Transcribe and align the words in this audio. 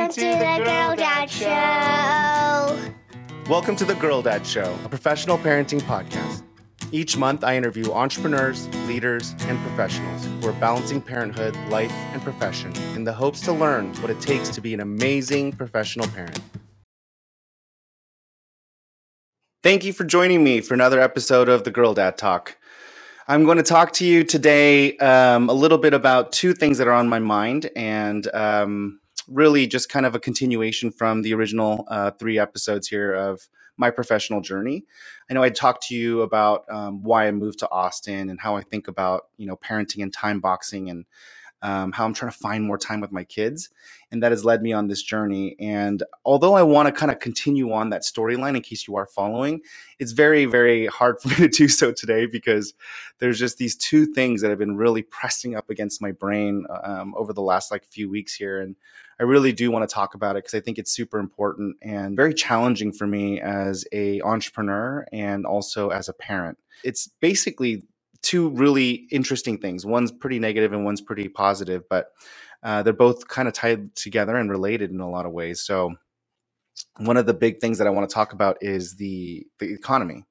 Welcome 0.00 0.14
to 0.14 0.30
the 0.30 0.64
Girl 0.64 0.96
Dad 0.96 1.30
Show. 1.30 2.90
Welcome 3.50 3.76
to 3.76 3.84
the 3.84 3.94
Girl 3.96 4.22
Dad 4.22 4.46
Show, 4.46 4.74
a 4.82 4.88
professional 4.88 5.36
parenting 5.36 5.82
podcast. 5.82 6.42
Each 6.90 7.18
month, 7.18 7.44
I 7.44 7.54
interview 7.54 7.92
entrepreneurs, 7.92 8.66
leaders, 8.86 9.34
and 9.40 9.58
professionals 9.58 10.24
who 10.24 10.48
are 10.48 10.54
balancing 10.54 11.02
parenthood, 11.02 11.54
life, 11.68 11.92
and 11.92 12.22
profession 12.22 12.74
in 12.94 13.04
the 13.04 13.12
hopes 13.12 13.42
to 13.42 13.52
learn 13.52 13.92
what 13.96 14.08
it 14.08 14.18
takes 14.22 14.48
to 14.48 14.62
be 14.62 14.72
an 14.72 14.80
amazing 14.80 15.52
professional 15.52 16.08
parent. 16.08 16.40
Thank 19.62 19.84
you 19.84 19.92
for 19.92 20.04
joining 20.04 20.42
me 20.42 20.62
for 20.62 20.72
another 20.72 20.98
episode 20.98 21.50
of 21.50 21.64
the 21.64 21.70
Girl 21.70 21.92
Dad 21.92 22.16
Talk. 22.16 22.56
I'm 23.28 23.44
going 23.44 23.58
to 23.58 23.62
talk 23.62 23.92
to 23.92 24.06
you 24.06 24.24
today 24.24 24.96
um, 24.96 25.50
a 25.50 25.54
little 25.54 25.76
bit 25.76 25.92
about 25.92 26.32
two 26.32 26.54
things 26.54 26.78
that 26.78 26.88
are 26.88 26.94
on 26.94 27.10
my 27.10 27.18
mind 27.18 27.68
and 27.76 28.26
um, 28.34 29.00
really 29.30 29.66
just 29.66 29.88
kind 29.88 30.04
of 30.04 30.14
a 30.14 30.20
continuation 30.20 30.90
from 30.90 31.22
the 31.22 31.32
original 31.32 31.86
uh, 31.88 32.10
three 32.10 32.38
episodes 32.38 32.88
here 32.88 33.14
of 33.14 33.48
my 33.76 33.90
professional 33.90 34.40
journey. 34.40 34.84
I 35.30 35.34
know 35.34 35.42
I 35.42 35.48
talked 35.50 35.86
to 35.88 35.94
you 35.94 36.20
about 36.20 36.64
um, 36.68 37.02
why 37.02 37.26
I 37.26 37.30
moved 37.30 37.60
to 37.60 37.70
Austin 37.70 38.28
and 38.28 38.38
how 38.38 38.56
I 38.56 38.62
think 38.62 38.88
about 38.88 39.28
you 39.38 39.46
know 39.46 39.56
parenting 39.56 40.02
and 40.02 40.12
time 40.12 40.40
boxing 40.40 40.90
and 40.90 41.06
um, 41.62 41.92
how 41.92 42.04
I'm 42.04 42.14
trying 42.14 42.32
to 42.32 42.38
find 42.38 42.64
more 42.64 42.78
time 42.78 43.00
with 43.00 43.12
my 43.12 43.24
kids. 43.24 43.68
And 44.10 44.22
that 44.22 44.32
has 44.32 44.44
led 44.44 44.62
me 44.62 44.72
on 44.72 44.88
this 44.88 45.02
journey. 45.02 45.56
And 45.60 46.02
although 46.24 46.54
I 46.54 46.62
want 46.62 46.86
to 46.86 46.92
kind 46.92 47.12
of 47.12 47.20
continue 47.20 47.72
on 47.72 47.90
that 47.90 48.02
storyline 48.02 48.56
in 48.56 48.62
case 48.62 48.88
you 48.88 48.96
are 48.96 49.06
following, 49.06 49.60
it's 49.98 50.12
very, 50.12 50.46
very 50.46 50.86
hard 50.86 51.20
for 51.22 51.28
me 51.28 51.34
to 51.36 51.48
do 51.48 51.68
so 51.68 51.92
today 51.92 52.26
because 52.26 52.74
there's 53.18 53.38
just 53.38 53.58
these 53.58 53.76
two 53.76 54.06
things 54.06 54.40
that 54.40 54.50
have 54.50 54.58
been 54.58 54.76
really 54.76 55.02
pressing 55.02 55.54
up 55.54 55.70
against 55.70 56.02
my 56.02 56.12
brain 56.12 56.66
um, 56.82 57.14
over 57.16 57.32
the 57.32 57.42
last 57.42 57.70
like 57.70 57.84
few 57.84 58.10
weeks 58.10 58.34
here. 58.34 58.60
And 58.60 58.74
I 59.20 59.24
really 59.24 59.52
do 59.52 59.70
want 59.70 59.88
to 59.88 59.94
talk 59.94 60.14
about 60.14 60.36
it 60.36 60.44
because 60.44 60.54
I 60.54 60.60
think 60.60 60.78
it's 60.78 60.90
super 60.90 61.18
important 61.18 61.76
and 61.82 62.16
very 62.16 62.32
challenging 62.32 62.90
for 62.90 63.06
me 63.06 63.38
as 63.40 63.84
a 63.92 64.20
entrepreneur 64.22 65.06
and 65.12 65.44
also 65.44 65.90
as 65.90 66.08
a 66.08 66.14
parent. 66.14 66.56
It's 66.82 67.08
basically 67.20 67.82
two 68.30 68.50
really 68.50 69.08
interesting 69.10 69.58
things. 69.58 69.84
One's 69.84 70.12
pretty 70.12 70.38
negative 70.38 70.72
and 70.72 70.84
one's 70.84 71.00
pretty 71.00 71.28
positive, 71.28 71.82
but 71.90 72.12
uh, 72.62 72.80
they're 72.80 72.92
both 72.92 73.26
kind 73.26 73.48
of 73.48 73.54
tied 73.54 73.96
together 73.96 74.36
and 74.36 74.48
related 74.48 74.92
in 74.92 75.00
a 75.00 75.10
lot 75.10 75.26
of 75.26 75.32
ways. 75.32 75.60
So, 75.60 75.94
one 76.98 77.16
of 77.16 77.26
the 77.26 77.34
big 77.34 77.60
things 77.60 77.78
that 77.78 77.88
I 77.88 77.90
want 77.90 78.08
to 78.08 78.14
talk 78.14 78.32
about 78.32 78.56
is 78.60 78.94
the 78.94 79.44
the 79.58 79.72
economy 79.72 80.22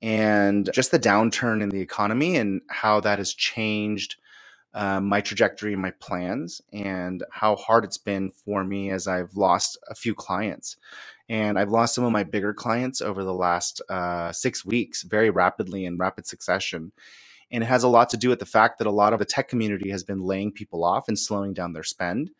and 0.00 0.70
just 0.72 0.90
the 0.90 0.98
downturn 0.98 1.62
in 1.62 1.68
the 1.68 1.80
economy 1.80 2.36
and 2.36 2.62
how 2.70 3.00
that 3.00 3.18
has 3.18 3.34
changed 3.34 4.16
uh, 4.72 5.00
my 5.00 5.20
trajectory 5.20 5.74
and 5.74 5.82
my 5.82 5.92
plans 6.00 6.62
and 6.72 7.22
how 7.30 7.54
hard 7.56 7.84
it's 7.84 7.98
been 7.98 8.30
for 8.30 8.64
me 8.64 8.90
as 8.90 9.06
I've 9.06 9.36
lost 9.36 9.78
a 9.90 9.94
few 9.94 10.14
clients. 10.14 10.76
And 11.28 11.58
I've 11.58 11.70
lost 11.70 11.94
some 11.94 12.04
of 12.04 12.12
my 12.12 12.24
bigger 12.24 12.54
clients 12.54 13.02
over 13.02 13.24
the 13.24 13.34
last 13.34 13.82
uh, 13.90 14.32
six 14.32 14.64
weeks 14.64 15.02
very 15.02 15.28
rapidly 15.28 15.84
in 15.84 15.98
rapid 15.98 16.26
succession. 16.26 16.92
And 17.50 17.62
it 17.62 17.66
has 17.66 17.84
a 17.84 17.88
lot 17.88 18.10
to 18.10 18.16
do 18.16 18.28
with 18.28 18.40
the 18.40 18.46
fact 18.46 18.78
that 18.78 18.86
a 18.86 18.92
lot 18.92 19.12
of 19.12 19.18
the 19.18 19.24
tech 19.24 19.48
community 19.48 19.90
has 19.90 20.02
been 20.02 20.20
laying 20.20 20.52
people 20.52 20.84
off 20.84 21.08
and 21.08 21.18
slowing 21.18 21.54
down 21.54 21.72
their 21.72 21.84
spend 21.84 22.30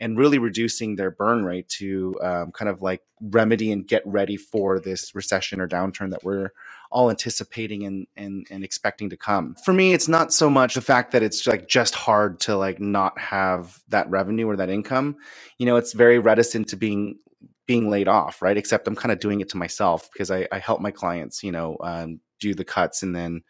and 0.00 0.18
really 0.18 0.38
reducing 0.38 0.96
their 0.96 1.10
burn 1.10 1.44
rate 1.44 1.68
to 1.68 2.16
um, 2.22 2.52
kind 2.52 2.68
of 2.68 2.82
like 2.82 3.02
remedy 3.20 3.70
and 3.70 3.86
get 3.86 4.02
ready 4.04 4.36
for 4.36 4.80
this 4.80 5.14
recession 5.14 5.60
or 5.60 5.68
downturn 5.68 6.10
that 6.10 6.24
we're 6.24 6.50
all 6.90 7.10
anticipating 7.10 7.84
and, 7.84 8.06
and 8.16 8.46
and 8.50 8.64
expecting 8.64 9.10
to 9.10 9.16
come. 9.16 9.54
For 9.64 9.72
me, 9.72 9.92
it's 9.92 10.08
not 10.08 10.32
so 10.32 10.48
much 10.48 10.74
the 10.74 10.80
fact 10.80 11.12
that 11.12 11.22
it's 11.22 11.46
like 11.46 11.68
just 11.68 11.94
hard 11.94 12.40
to 12.40 12.56
like 12.56 12.80
not 12.80 13.18
have 13.18 13.80
that 13.88 14.08
revenue 14.10 14.46
or 14.48 14.56
that 14.56 14.70
income. 14.70 15.16
You 15.58 15.66
know, 15.66 15.76
it's 15.76 15.92
very 15.92 16.18
reticent 16.18 16.68
to 16.68 16.76
being 16.76 17.18
being 17.66 17.88
laid 17.88 18.08
off, 18.08 18.42
right? 18.42 18.56
Except 18.56 18.86
I'm 18.86 18.96
kind 18.96 19.12
of 19.12 19.20
doing 19.20 19.40
it 19.40 19.48
to 19.50 19.56
myself 19.56 20.08
because 20.12 20.30
I, 20.30 20.46
I 20.52 20.58
help 20.58 20.80
my 20.80 20.90
clients, 20.90 21.42
you 21.42 21.50
know, 21.50 21.76
um, 21.80 22.20
do 22.40 22.54
the 22.54 22.64
cuts 22.64 23.02
and 23.02 23.14
then 23.14 23.42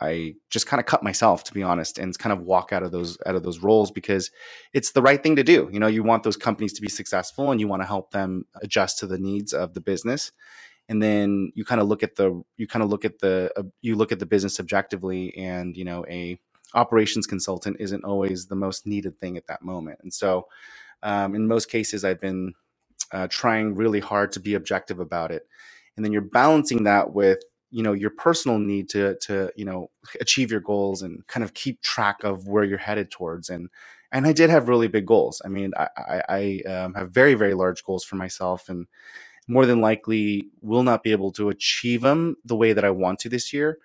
I 0.00 0.34
just 0.50 0.66
kind 0.66 0.80
of 0.80 0.86
cut 0.86 1.02
myself, 1.02 1.44
to 1.44 1.54
be 1.54 1.62
honest, 1.62 1.98
and 1.98 2.16
kind 2.18 2.32
of 2.32 2.42
walk 2.42 2.72
out 2.72 2.82
of 2.82 2.92
those 2.92 3.18
out 3.26 3.34
of 3.34 3.42
those 3.42 3.60
roles 3.60 3.90
because 3.90 4.30
it's 4.72 4.92
the 4.92 5.02
right 5.02 5.22
thing 5.22 5.36
to 5.36 5.44
do. 5.44 5.68
You 5.72 5.80
know, 5.80 5.86
you 5.86 6.02
want 6.02 6.22
those 6.22 6.36
companies 6.36 6.72
to 6.74 6.82
be 6.82 6.88
successful 6.88 7.50
and 7.50 7.60
you 7.60 7.68
want 7.68 7.82
to 7.82 7.86
help 7.86 8.10
them 8.10 8.46
adjust 8.62 8.98
to 8.98 9.06
the 9.06 9.18
needs 9.18 9.52
of 9.52 9.74
the 9.74 9.80
business. 9.80 10.32
And 10.88 11.02
then 11.02 11.52
you 11.54 11.64
kind 11.64 11.80
of 11.80 11.86
look 11.86 12.02
at 12.02 12.16
the 12.16 12.42
you 12.56 12.66
kind 12.66 12.82
of 12.82 12.88
look 12.88 13.04
at 13.04 13.18
the 13.20 13.52
uh, 13.56 13.62
you 13.80 13.96
look 13.96 14.12
at 14.12 14.18
the 14.18 14.26
business 14.26 14.58
objectively, 14.58 15.36
and 15.36 15.76
you 15.76 15.84
know 15.84 16.04
a 16.08 16.38
operations 16.74 17.26
consultant 17.26 17.76
isn't 17.80 18.04
always 18.04 18.46
the 18.46 18.56
most 18.56 18.86
needed 18.86 19.18
thing 19.18 19.36
at 19.36 19.46
that 19.46 19.62
moment. 19.62 19.98
And 20.02 20.12
so, 20.12 20.48
um, 21.02 21.34
in 21.34 21.46
most 21.46 21.70
cases, 21.70 22.04
I've 22.04 22.20
been 22.20 22.54
uh, 23.12 23.26
trying 23.28 23.74
really 23.74 24.00
hard 24.00 24.32
to 24.32 24.40
be 24.40 24.54
objective 24.54 24.98
about 25.00 25.30
it. 25.30 25.46
And 25.96 26.04
then 26.04 26.12
you're 26.12 26.22
balancing 26.22 26.84
that 26.84 27.12
with 27.12 27.42
you 27.72 27.82
know 27.82 27.92
your 27.94 28.10
personal 28.10 28.58
need 28.58 28.88
to 28.90 29.16
to 29.16 29.50
you 29.56 29.64
know 29.64 29.90
achieve 30.20 30.50
your 30.50 30.60
goals 30.60 31.02
and 31.02 31.26
kind 31.26 31.42
of 31.42 31.54
keep 31.54 31.80
track 31.82 32.22
of 32.22 32.46
where 32.46 32.64
you're 32.64 32.78
headed 32.78 33.10
towards 33.10 33.50
and 33.50 33.68
and 34.12 34.26
I 34.26 34.32
did 34.34 34.50
have 34.50 34.68
really 34.68 34.88
big 34.88 35.06
goals. 35.06 35.40
I 35.42 35.48
mean, 35.48 35.72
I, 35.74 35.88
I, 35.96 36.22
I 36.28 36.70
um, 36.70 36.94
have 36.94 37.12
very 37.12 37.34
very 37.34 37.54
large 37.54 37.82
goals 37.82 38.04
for 38.04 38.16
myself, 38.16 38.68
and 38.68 38.86
more 39.48 39.66
than 39.66 39.80
likely 39.80 40.48
will 40.60 40.82
not 40.82 41.02
be 41.02 41.12
able 41.12 41.32
to 41.32 41.48
achieve 41.48 42.02
them 42.02 42.36
the 42.44 42.56
way 42.56 42.74
that 42.74 42.84
I 42.84 42.90
want 42.90 43.20
to 43.20 43.28
this 43.30 43.52
year 43.52 43.78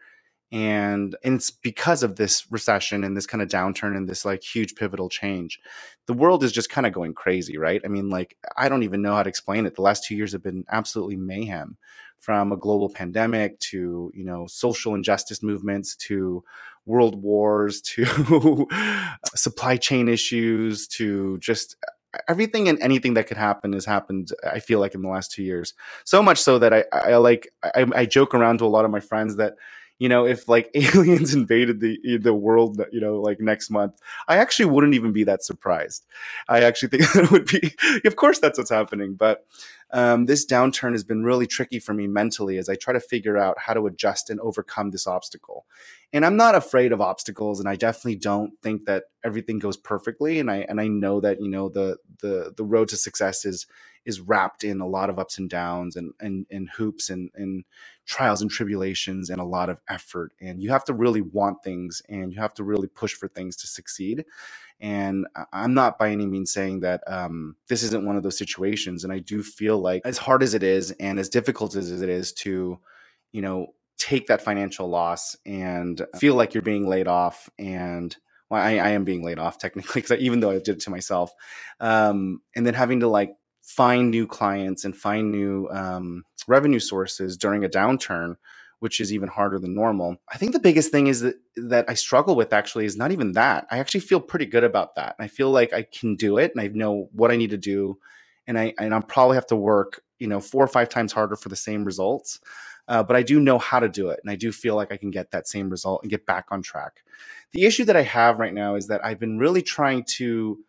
and 0.51 1.15
and 1.23 1.35
it's 1.35 1.51
because 1.51 2.03
of 2.03 2.15
this 2.15 2.49
recession 2.49 3.03
and 3.03 3.17
this 3.17 3.25
kind 3.25 3.41
of 3.41 3.49
downturn 3.49 3.97
and 3.97 4.07
this 4.07 4.23
like 4.23 4.41
huge 4.43 4.75
pivotal 4.75 5.09
change. 5.09 5.59
The 6.05 6.13
world 6.13 6.43
is 6.43 6.53
just 6.53 6.69
kind 6.69 6.87
of 6.87 6.93
going 6.93 7.13
crazy 7.13 7.57
right? 7.57 7.81
I 7.83 7.89
mean 7.89 8.09
like 8.09 8.37
i 8.55 8.69
don't 8.69 8.83
even 8.83 9.01
know 9.01 9.15
how 9.15 9.23
to 9.23 9.29
explain 9.29 9.65
it. 9.65 9.75
The 9.75 9.81
last 9.81 10.05
two 10.05 10.15
years 10.15 10.31
have 10.31 10.43
been 10.43 10.63
absolutely 10.69 11.17
mayhem 11.17 11.77
from 12.19 12.51
a 12.51 12.57
global 12.57 12.89
pandemic 12.89 13.59
to 13.59 14.11
you 14.13 14.23
know 14.23 14.45
social 14.47 14.95
injustice 14.95 15.41
movements 15.43 15.95
to 15.95 16.43
world 16.85 17.21
wars 17.21 17.81
to 17.93 18.67
supply 19.35 19.77
chain 19.77 20.07
issues 20.07 20.87
to 20.87 21.37
just 21.39 21.75
everything 22.27 22.67
and 22.67 22.79
anything 22.81 23.13
that 23.13 23.27
could 23.27 23.37
happen 23.37 23.73
has 23.73 23.85
happened 23.85 24.31
i 24.49 24.59
feel 24.59 24.79
like 24.79 24.95
in 24.95 25.01
the 25.01 25.09
last 25.09 25.31
two 25.31 25.43
years. 25.43 25.73
So 26.05 26.23
much 26.23 26.39
so 26.39 26.57
that 26.59 26.73
i, 26.73 26.83
I 26.91 27.15
like 27.17 27.49
I, 27.63 27.85
I 27.95 28.05
joke 28.05 28.33
around 28.33 28.59
to 28.59 28.65
a 28.65 28.67
lot 28.67 28.85
of 28.85 28.91
my 28.91 28.99
friends 28.99 29.35
that 29.37 29.55
you 29.99 30.09
know, 30.09 30.25
if 30.25 30.47
like 30.47 30.69
aliens 30.75 31.33
invaded 31.33 31.79
the 31.79 32.17
the 32.17 32.33
world, 32.33 32.81
you 32.91 32.99
know, 32.99 33.19
like 33.19 33.39
next 33.39 33.69
month, 33.69 33.99
I 34.27 34.37
actually 34.37 34.65
wouldn't 34.65 34.93
even 34.93 35.11
be 35.11 35.23
that 35.25 35.43
surprised. 35.43 36.05
I 36.47 36.61
actually 36.61 36.89
think 36.89 37.11
that 37.13 37.31
would 37.31 37.45
be, 37.47 37.75
of 38.05 38.15
course, 38.15 38.39
that's 38.39 38.57
what's 38.57 38.69
happening. 38.69 39.15
But 39.15 39.45
um, 39.91 40.25
this 40.25 40.45
downturn 40.45 40.91
has 40.91 41.03
been 41.03 41.23
really 41.23 41.47
tricky 41.47 41.79
for 41.79 41.93
me 41.93 42.07
mentally 42.07 42.57
as 42.57 42.67
I 42.67 42.75
try 42.75 42.93
to 42.93 42.99
figure 42.99 43.37
out 43.37 43.57
how 43.57 43.73
to 43.73 43.87
adjust 43.87 44.29
and 44.29 44.39
overcome 44.41 44.91
this 44.91 45.07
obstacle. 45.07 45.65
And 46.13 46.25
I'm 46.25 46.37
not 46.37 46.55
afraid 46.55 46.91
of 46.91 47.01
obstacles, 47.01 47.59
and 47.59 47.67
I 47.67 47.75
definitely 47.75 48.15
don't 48.15 48.51
think 48.61 48.85
that 48.85 49.05
everything 49.23 49.59
goes 49.59 49.77
perfectly. 49.77 50.39
And 50.39 50.51
I 50.51 50.57
and 50.69 50.79
I 50.79 50.87
know 50.87 51.19
that 51.21 51.41
you 51.41 51.49
know 51.49 51.69
the 51.69 51.97
the 52.21 52.53
the 52.55 52.63
road 52.63 52.89
to 52.89 52.97
success 52.97 53.45
is 53.45 53.65
is 54.07 54.21
wrapped 54.21 54.65
in 54.65 54.81
a 54.81 54.87
lot 54.87 55.11
of 55.11 55.19
ups 55.19 55.39
and 55.39 55.51
downs 55.51 55.97
and 55.97 56.13
and, 56.21 56.47
and 56.51 56.69
hoops 56.71 57.11
and 57.11 57.31
and 57.35 57.65
trials 58.07 58.41
and 58.43 58.51
tribulations 58.51 59.29
and 59.31 59.41
a 59.41 59.45
lot 59.45 59.69
of 59.69 59.79
effort. 59.89 60.33
And 60.41 60.61
you 60.61 60.71
have 60.71 60.85
to 60.85 60.95
really 60.95 61.21
want 61.21 61.63
things 61.63 62.01
and 62.09 62.33
you 62.33 62.41
have 62.41 62.55
to 62.55 62.65
really 62.65 62.89
push 62.89 63.13
for 63.13 63.29
things 63.29 63.57
to 63.57 63.67
succeed. 63.67 64.25
And 64.81 65.27
I'm 65.53 65.73
not 65.75 65.99
by 65.99 66.11
any 66.11 66.27
means 66.27 66.51
saying 66.51 66.81
that 66.81 67.03
um, 67.07 67.55
this 67.69 67.83
isn't 67.83 68.05
one 68.05 68.17
of 68.17 68.23
those 68.23 68.37
situations. 68.37 69.05
And 69.05 69.13
I 69.13 69.19
do 69.19 69.43
feel 69.43 69.79
like, 69.79 70.03
as 70.05 70.19
hard 70.19 70.43
as 70.43 70.55
it 70.55 70.63
is 70.63 70.91
and 70.93 71.19
as 71.19 71.29
difficult 71.29 71.75
as 71.75 71.91
it 72.01 72.09
is 72.09 72.33
to, 72.35 72.79
you 73.33 73.41
know, 73.43 73.69
take 73.99 74.27
that 74.27 74.43
financial 74.43 74.89
loss 74.89 75.37
and 75.45 76.05
feel 76.17 76.35
like 76.35 76.53
you're 76.53 76.63
being 76.63 76.87
laid 76.87 77.07
off 77.07 77.49
and 77.59 78.15
well, 78.49 78.61
I, 78.61 78.73
I 78.77 78.89
am 78.91 79.05
being 79.05 79.23
laid 79.23 79.39
off 79.39 79.57
technically 79.59 80.01
because 80.01 80.19
even 80.19 80.41
though 80.41 80.51
I 80.51 80.55
did 80.59 80.69
it 80.77 80.81
to 80.81 80.91
myself, 80.91 81.33
um, 81.79 82.41
and 82.55 82.65
then 82.65 82.75
having 82.75 83.01
to 83.01 83.07
like 83.09 83.35
find 83.67 84.09
new 84.09 84.25
clients 84.25 84.85
and 84.85 84.95
find 84.95 85.29
new 85.29 85.67
um, 85.71 86.23
revenue 86.47 86.79
sources 86.79 87.35
during 87.35 87.65
a 87.65 87.69
downturn 87.69 88.35
which 88.79 89.01
is 89.01 89.11
even 89.11 89.27
harder 89.27 89.57
than 89.57 89.73
normal. 89.73 90.17
I 90.31 90.37
think 90.37 90.53
the 90.53 90.59
biggest 90.59 90.91
thing 90.91 91.07
is 91.07 91.21
that 91.21 91.35
that 91.55 91.85
i 91.89 91.95
struggle 91.95 92.35
with 92.35 92.53
actually 92.53 92.85
is 92.85 92.95
not 92.95 93.11
even 93.11 93.31
that. 93.33 93.65
I 93.71 93.79
actually 93.79 94.01
feel 94.01 94.19
pretty 94.19 94.45
good 94.45 94.63
about 94.63 94.95
that. 94.95 95.15
I 95.19 95.27
feel 95.27 95.51
like 95.51 95.73
i 95.73 95.81
can 95.83 96.15
do 96.15 96.37
it 96.37 96.51
and 96.53 96.61
i 96.61 96.67
know 96.67 97.09
what 97.13 97.31
i 97.31 97.35
need 97.35 97.49
to 97.49 97.57
do 97.57 97.97
and 98.45 98.57
i 98.57 98.73
and 98.79 98.93
i'll 98.93 99.01
probably 99.01 99.35
have 99.35 99.47
to 99.47 99.55
work 99.55 100.03
you 100.19 100.27
know 100.27 100.39
four 100.39 100.63
or 100.63 100.67
five 100.67 100.89
times 100.89 101.11
harder 101.11 101.35
for 101.35 101.49
the 101.49 101.55
same 101.55 101.83
results 101.83 102.39
uh, 102.87 103.03
but 103.03 103.15
i 103.15 103.23
do 103.23 103.39
know 103.39 103.57
how 103.57 103.79
to 103.79 103.89
do 103.89 104.09
it 104.09 104.19
and 104.23 104.31
i 104.31 104.35
do 104.35 104.51
feel 104.51 104.75
like 104.75 104.91
i 104.91 104.97
can 104.97 105.11
get 105.11 105.31
that 105.31 105.47
same 105.47 105.69
result 105.69 106.01
and 106.03 106.11
get 106.11 106.25
back 106.25 106.45
on 106.51 106.61
track. 106.61 107.03
The 107.51 107.65
issue 107.65 107.85
that 107.85 107.97
i 107.97 108.03
have 108.03 108.39
right 108.39 108.53
now 108.53 108.75
is 108.75 108.87
that 108.87 109.03
i've 109.03 109.19
been 109.19 109.39
really 109.39 109.63
trying 109.63 110.03
to 110.17 110.59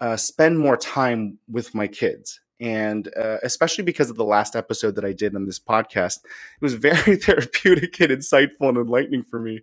uh, 0.00 0.16
spend 0.16 0.58
more 0.58 0.76
time 0.76 1.38
with 1.48 1.74
my 1.74 1.88
kids. 1.88 2.40
And 2.60 3.08
uh, 3.16 3.38
especially 3.42 3.84
because 3.84 4.10
of 4.10 4.16
the 4.16 4.24
last 4.24 4.56
episode 4.56 4.96
that 4.96 5.04
I 5.04 5.12
did 5.12 5.36
on 5.36 5.46
this 5.46 5.60
podcast, 5.60 6.18
it 6.24 6.62
was 6.62 6.74
very 6.76 7.16
therapeutic 7.16 8.00
and 8.00 8.10
insightful 8.12 8.68
and 8.70 8.78
enlightening 8.78 9.24
for 9.24 9.40
me 9.40 9.60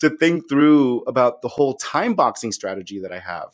to 0.00 0.10
think 0.10 0.48
through 0.48 1.02
about 1.02 1.42
the 1.42 1.48
whole 1.48 1.74
time 1.76 2.14
boxing 2.14 2.52
strategy 2.52 3.00
that 3.00 3.12
I 3.12 3.20
have. 3.20 3.48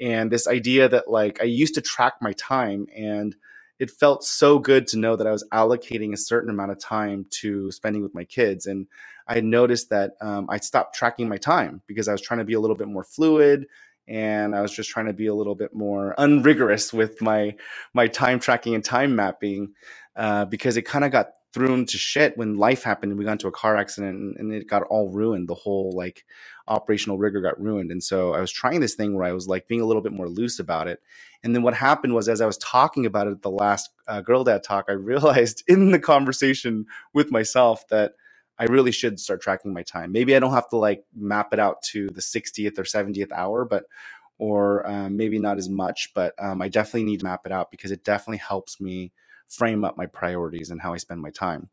and 0.00 0.32
this 0.32 0.48
idea 0.48 0.90
that 0.90 1.10
like 1.10 1.40
I 1.42 1.46
used 1.46 1.76
to 1.76 1.82
track 1.82 2.14
my 2.22 2.34
time 2.34 2.86
and 2.96 3.36
it 3.80 3.92
felt 3.92 4.24
so 4.24 4.58
good 4.58 4.88
to 4.88 4.98
know 4.98 5.16
that 5.16 5.28
I 5.28 5.32
was 5.32 5.46
allocating 5.52 6.14
a 6.14 6.18
certain 6.18 6.50
amount 6.50 6.72
of 6.72 6.80
time 6.80 7.26
to 7.42 7.70
spending 7.72 8.02
with 8.04 8.16
my 8.16 8.24
kids. 8.24 8.66
And 8.66 8.88
I 9.28 9.42
noticed 9.42 9.90
that 9.90 10.12
um, 10.22 10.48
I 10.50 10.58
stopped 10.58 10.96
tracking 10.96 11.28
my 11.28 11.38
time 11.38 11.82
because 11.88 12.08
I 12.08 12.12
was 12.12 12.22
trying 12.22 12.38
to 12.38 12.46
be 12.46 12.54
a 12.54 12.60
little 12.60 12.76
bit 12.76 12.88
more 12.88 13.04
fluid 13.04 13.66
and 14.10 14.56
I 14.56 14.60
was 14.60 14.72
just 14.72 14.90
trying 14.90 15.06
to 15.06 15.12
be 15.12 15.28
a 15.28 15.34
little 15.34 15.54
bit 15.54 15.72
more 15.72 16.14
unrigorous 16.18 16.92
with 16.92 17.22
my 17.22 17.54
my 17.94 18.08
time 18.08 18.40
tracking 18.40 18.74
and 18.74 18.84
time 18.84 19.16
mapping 19.16 19.74
uh, 20.16 20.44
because 20.44 20.76
it 20.76 20.82
kind 20.82 21.04
of 21.04 21.12
got 21.12 21.28
thrown 21.52 21.84
to 21.86 21.96
shit 21.98 22.36
when 22.36 22.56
life 22.58 22.82
happened 22.82 23.12
and 23.12 23.18
we 23.18 23.24
got 23.24 23.32
into 23.32 23.48
a 23.48 23.52
car 23.52 23.76
accident 23.76 24.16
and, 24.16 24.36
and, 24.36 24.52
it 24.52 24.68
got 24.68 24.82
all 24.84 25.10
ruined. 25.10 25.48
The 25.48 25.54
whole 25.54 25.92
like 25.96 26.24
operational 26.68 27.18
rigor 27.18 27.40
got 27.40 27.60
ruined. 27.60 27.90
And 27.90 28.02
so 28.02 28.34
I 28.34 28.40
was 28.40 28.52
trying 28.52 28.80
this 28.80 28.94
thing 28.94 29.14
where 29.14 29.26
I 29.26 29.32
was 29.32 29.48
like 29.48 29.66
being 29.66 29.80
a 29.80 29.84
little 29.84 30.02
bit 30.02 30.12
more 30.12 30.28
loose 30.28 30.60
about 30.60 30.86
it. 30.86 31.00
And 31.42 31.54
then 31.54 31.62
what 31.62 31.74
happened 31.74 32.14
was, 32.14 32.28
as 32.28 32.40
I 32.40 32.46
was 32.46 32.58
talking 32.58 33.04
about 33.06 33.26
it 33.26 33.32
at 33.32 33.42
the 33.42 33.50
last 33.50 33.90
uh, 34.06 34.20
Girl 34.20 34.44
Dad 34.44 34.62
talk, 34.62 34.86
I 34.88 34.92
realized 35.12 35.64
in 35.66 35.90
the 35.90 35.98
conversation 35.98 36.86
with 37.12 37.32
myself 37.32 37.86
that 37.88 38.12
I 38.60 38.66
really 38.66 38.92
should 38.92 39.20
start 39.20 39.42
tracking 39.42 39.74
my 39.74 39.84
time. 39.84 40.12
Maybe 40.12 40.36
I 40.36 40.40
don't 40.40 40.54
have 40.54 40.70
to 40.70 40.78
like 40.78 41.04
map 41.16 41.54
it 41.54 41.60
out 41.60 41.82
to 41.92 42.08
the 42.10 42.22
60th 42.22 42.78
or 42.78 42.84
70th 42.84 43.32
hour, 43.32 43.66
but 43.66 43.84
or 44.38 44.88
um, 44.90 45.16
maybe 45.18 45.40
not 45.40 45.58
as 45.58 45.70
much, 45.70 46.12
but 46.14 46.34
um, 46.40 46.62
I 46.62 46.68
definitely 46.68 47.04
need 47.04 47.20
to 47.22 47.26
map 47.26 47.42
it 47.46 47.52
out 47.52 47.72
because 47.72 47.92
it 47.92 48.04
definitely 48.04 48.38
helps 48.38 48.80
me 48.82 49.12
frame 49.48 49.84
up 49.84 49.96
my 49.98 50.06
priorities 50.06 50.70
and 50.70 50.82
how 50.82 50.94
I 50.94 50.98
spend 50.98 51.22
my 51.22 51.30
time. 51.30 51.70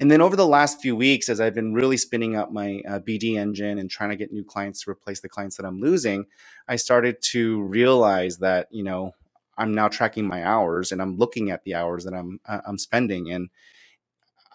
And 0.00 0.10
then 0.10 0.22
over 0.22 0.36
the 0.36 0.48
last 0.48 0.82
few 0.82 0.96
weeks, 0.96 1.28
as 1.30 1.42
I've 1.42 1.54
been 1.56 1.74
really 1.74 1.98
spinning 1.98 2.36
up 2.36 2.52
my 2.52 2.82
uh, 2.88 3.00
BD 3.00 3.36
engine 3.38 3.78
and 3.78 3.90
trying 3.90 4.10
to 4.12 4.16
get 4.16 4.32
new 4.32 4.44
clients 4.44 4.84
to 4.84 4.90
replace 4.92 5.20
the 5.20 5.30
clients 5.30 5.58
that 5.58 5.66
I'm 5.66 5.80
losing, 5.80 6.26
I 6.68 6.76
started 6.78 7.22
to 7.32 7.62
realize 7.64 8.38
that 8.38 8.68
you 8.72 8.84
know 8.84 9.12
I'm 9.58 9.74
now 9.74 9.88
tracking 9.88 10.26
my 10.28 10.44
hours 10.46 10.92
and 10.92 11.02
I'm 11.02 11.18
looking 11.18 11.50
at 11.52 11.64
the 11.64 11.76
hours 11.76 12.04
that 12.06 12.14
I'm 12.14 12.40
uh, 12.46 12.62
I'm 12.66 12.78
spending 12.78 13.30
and 13.32 13.50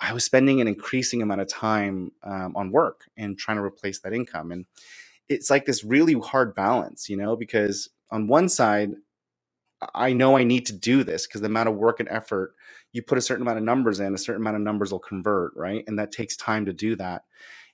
I 0.02 0.14
was 0.14 0.24
spending 0.24 0.62
an 0.62 0.68
increasing 0.68 1.22
amount 1.22 1.42
of 1.42 1.48
time 1.48 2.12
um, 2.24 2.56
on 2.56 2.72
work 2.72 3.06
and 3.18 3.38
trying 3.38 3.58
to 3.58 3.64
replace 3.64 4.00
that 4.00 4.14
income 4.14 4.52
and 4.52 4.66
it's 5.28 5.50
like 5.50 5.66
this 5.66 5.84
really 5.84 6.14
hard 6.14 6.54
balance, 6.54 7.10
you 7.10 7.18
know, 7.18 7.36
because 7.36 7.90
on 8.12 8.28
one 8.28 8.48
side 8.48 8.92
I 9.94 10.14
know 10.14 10.38
I 10.38 10.44
need 10.44 10.66
to 10.68 10.74
do 10.74 11.04
this 11.04 11.28
because 11.28 11.42
the 11.42 11.48
amount 11.48 11.70
of 11.70 11.76
work 11.76 12.00
and 12.00 12.10
effort 12.10 12.56
you 12.94 13.02
put 13.02 13.18
a 13.18 13.22
certain 13.22 13.42
amount 13.42 13.58
of 13.58 13.64
numbers 13.64 14.00
in, 14.00 14.14
a 14.14 14.18
certain 14.18 14.42
amount 14.42 14.56
of 14.56 14.62
numbers 14.62 14.92
will 14.92 15.00
convert, 15.00 15.54
right? 15.56 15.84
And 15.88 16.00
that 16.00 16.14
takes 16.14 16.38
time 16.38 16.66
to 16.66 16.74
do 16.74 16.96
that. 16.96 17.24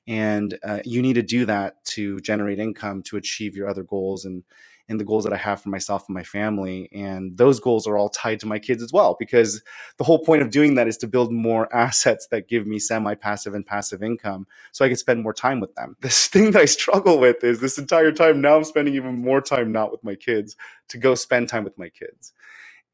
And 0.08 0.58
uh, 0.64 0.80
you 0.84 1.04
need 1.04 1.14
to 1.14 1.22
do 1.22 1.46
that 1.46 1.84
to 1.86 2.20
generate 2.22 2.58
income 2.58 3.04
to 3.04 3.18
achieve 3.18 3.56
your 3.56 3.70
other 3.70 3.84
goals 3.84 4.26
and 4.26 4.44
and 4.92 5.02
the 5.02 5.06
goals 5.06 5.26
that 5.26 5.34
I 5.34 5.38
have 5.38 5.62
for 5.64 5.70
myself 5.70 6.06
and 6.10 6.16
my 6.16 6.24
family. 6.24 6.90
And 6.94 7.38
those 7.38 7.60
goals 7.62 7.88
are 7.88 7.98
all 7.98 8.10
tied 8.10 8.42
to 8.42 8.48
my 8.48 8.60
kids 8.60 8.84
as 8.84 8.94
well, 8.94 9.18
because 9.20 9.64
the 9.98 10.06
whole 10.06 10.20
point 10.20 10.44
of 10.44 10.52
doing 10.52 10.76
that 10.76 10.90
is 10.90 10.98
to 11.00 11.08
build 11.08 11.34
more 11.34 11.74
assets 11.76 12.28
that 12.32 12.50
give 12.50 12.68
me 12.68 12.80
semi 12.80 13.16
passive 13.16 13.56
and 13.56 13.66
passive 13.66 14.04
income 14.04 14.48
so 14.74 14.86
I 14.86 14.90
can 14.90 14.98
spend 14.98 15.24
more 15.24 15.34
time 15.34 15.62
with 15.62 15.76
them. 15.76 15.98
This 16.02 16.28
thing 16.30 16.52
that 16.52 16.64
I 16.64 16.66
struggle 16.68 17.20
with 17.20 17.44
is 17.44 17.62
this 17.62 17.80
entire 17.80 18.14
time 18.14 18.42
now 18.42 18.58
I'm 18.58 18.66
spending 18.66 18.96
even 18.96 19.18
more 19.18 19.42
time 19.42 19.74
not 19.74 19.92
with 19.92 20.04
my 20.04 20.16
kids 20.16 20.58
to 20.90 21.00
go 21.00 21.16
spend 21.16 21.50
time 21.50 21.66
with 21.66 21.80
my 21.80 21.90
kids. 21.90 22.34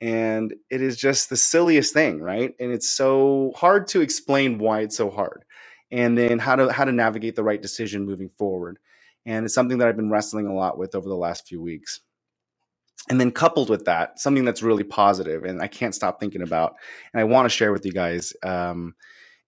And 0.01 0.55
it 0.69 0.81
is 0.81 0.97
just 0.97 1.29
the 1.29 1.37
silliest 1.37 1.93
thing, 1.93 2.21
right? 2.21 2.55
And 2.59 2.71
it's 2.71 2.89
so 2.89 3.53
hard 3.55 3.87
to 3.89 4.01
explain 4.01 4.59
why 4.59 4.81
it's 4.81 4.97
so 4.97 5.09
hard 5.11 5.45
and 5.91 6.17
then 6.17 6.39
how 6.39 6.55
to 6.55 6.71
how 6.71 6.85
to 6.85 6.91
navigate 6.91 7.35
the 7.35 7.43
right 7.43 7.61
decision 7.61 8.05
moving 8.05 8.29
forward 8.29 8.79
and 9.27 9.45
it's 9.45 9.53
something 9.53 9.77
that 9.77 9.87
I've 9.87 9.97
been 9.97 10.09
wrestling 10.09 10.47
a 10.47 10.55
lot 10.55 10.77
with 10.77 10.95
over 10.95 11.07
the 11.07 11.15
last 11.15 11.47
few 11.47 11.61
weeks. 11.61 11.99
And 13.09 13.19
then 13.19 13.31
coupled 13.31 13.69
with 13.69 13.85
that, 13.85 14.19
something 14.19 14.45
that's 14.45 14.63
really 14.63 14.83
positive 14.83 15.43
and 15.43 15.61
I 15.61 15.67
can't 15.67 15.93
stop 15.93 16.19
thinking 16.19 16.41
about, 16.41 16.75
and 17.13 17.21
I 17.21 17.25
want 17.25 17.45
to 17.45 17.55
share 17.55 17.71
with 17.71 17.85
you 17.85 17.91
guys, 17.91 18.33
um, 18.41 18.95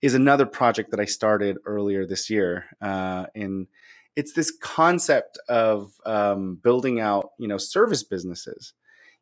is 0.02 0.14
another 0.14 0.46
project 0.46 0.92
that 0.92 1.00
I 1.00 1.06
started 1.06 1.58
earlier 1.66 2.06
this 2.06 2.30
year. 2.30 2.66
Uh, 2.82 3.26
and 3.34 3.68
it's 4.16 4.34
this 4.34 4.52
concept 4.62 5.40
of 5.48 5.94
um, 6.06 6.60
building 6.62 7.00
out, 7.00 7.32
you 7.40 7.48
know, 7.48 7.58
service 7.58 8.04
businesses. 8.04 8.74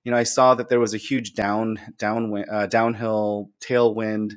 You 0.03 0.11
know, 0.11 0.17
I 0.17 0.23
saw 0.23 0.55
that 0.55 0.69
there 0.69 0.79
was 0.79 0.93
a 0.93 0.97
huge 0.97 1.33
down, 1.33 1.79
down, 1.97 2.45
uh, 2.49 2.65
downhill 2.65 3.51
tailwind 3.59 4.33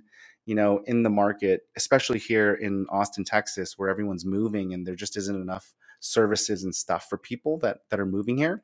you 0.47 0.57
know, 0.57 0.83
in 0.87 1.05
the 1.05 1.11
market, 1.11 1.61
especially 1.77 2.19
here 2.19 2.55
in 2.55 2.85
Austin, 2.91 3.25
Texas, 3.25 3.75
where 3.77 3.89
everyone's 3.89 4.25
moving 4.25 4.75
and 4.75 4.85
there 4.85 4.97
just 4.97 5.17
isn't 5.17 5.41
enough 5.41 5.73
services 6.01 6.65
and 6.65 6.75
stuff 6.75 7.07
for 7.11 7.19
people 7.19 7.59
that 7.61 7.81
that 7.91 8.01
are 8.01 8.07
moving 8.07 8.39
here. 8.39 8.63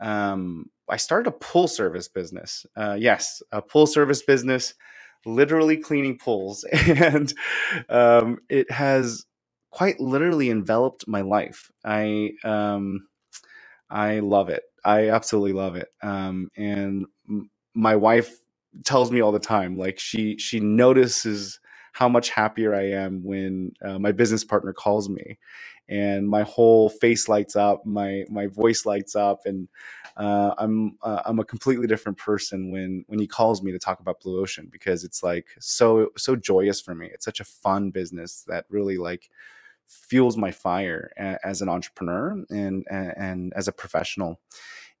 Um, 0.00 0.66
I 0.88 0.96
started 0.98 1.28
a 1.28 1.32
pool 1.32 1.68
service 1.68 2.08
business. 2.08 2.66
Uh, 2.76 2.96
yes, 2.98 3.42
a 3.52 3.62
pool 3.62 3.86
service 3.86 4.22
business, 4.22 4.74
literally 5.26 5.76
cleaning 5.78 6.18
pools, 6.18 6.64
and 6.72 7.32
um, 7.88 8.38
it 8.50 8.70
has 8.70 9.26
quite 9.70 10.00
literally 10.00 10.50
enveloped 10.50 11.06
my 11.08 11.22
life. 11.22 11.70
I 11.84 12.32
um, 12.44 13.00
I 13.90 14.20
love 14.20 14.48
it. 14.48 14.62
I 14.84 15.10
absolutely 15.10 15.52
love 15.52 15.76
it. 15.76 15.88
Um, 16.02 16.50
and 16.56 17.06
m- 17.28 17.50
my 17.74 17.96
wife 17.96 18.34
tells 18.84 19.10
me 19.10 19.20
all 19.20 19.32
the 19.32 19.38
time, 19.38 19.76
like 19.76 19.98
she 19.98 20.36
she 20.38 20.60
notices 20.60 21.60
how 21.94 22.10
much 22.10 22.30
happier 22.30 22.74
I 22.76 22.90
am 22.90 23.24
when 23.24 23.72
uh, 23.84 23.98
my 23.98 24.12
business 24.12 24.44
partner 24.44 24.74
calls 24.74 25.10
me 25.10 25.38
and 25.88 26.28
my 26.28 26.42
whole 26.44 26.90
face 26.90 27.28
lights 27.28 27.56
up, 27.56 27.86
my 27.86 28.24
my 28.30 28.48
voice 28.48 28.86
lights 28.86 29.16
up, 29.16 29.42
and 29.46 29.68
uh, 30.18 30.54
I'm 30.58 30.98
uh, 31.02 31.22
I'm 31.26 31.40
a 31.40 31.44
completely 31.46 31.88
different 31.88 32.18
person 32.18 32.72
when 32.72 33.04
when 33.08 33.20
he 33.20 33.28
calls 33.28 33.62
me 33.62 33.72
to 33.72 33.80
talk 33.80 34.00
about 34.00 34.20
Blue 34.20 34.40
Ocean 34.40 34.68
because 34.72 35.04
it's 35.04 35.22
like 35.24 35.48
so 35.60 36.10
so 36.18 36.36
joyous 36.36 36.80
for 36.82 36.94
me. 36.96 37.10
It's 37.14 37.26
such 37.26 37.40
a 37.40 37.44
fun 37.46 37.90
business 37.92 38.44
that 38.48 38.66
really 38.70 38.98
like 38.98 39.30
fuels 39.88 40.36
my 40.36 40.50
fire 40.52 41.12
as 41.44 41.62
an 41.62 41.68
entrepreneur 41.70 42.32
and 42.50 42.86
and, 42.90 43.14
and 43.18 43.54
as 43.56 43.68
a 43.68 43.72
professional. 43.72 44.40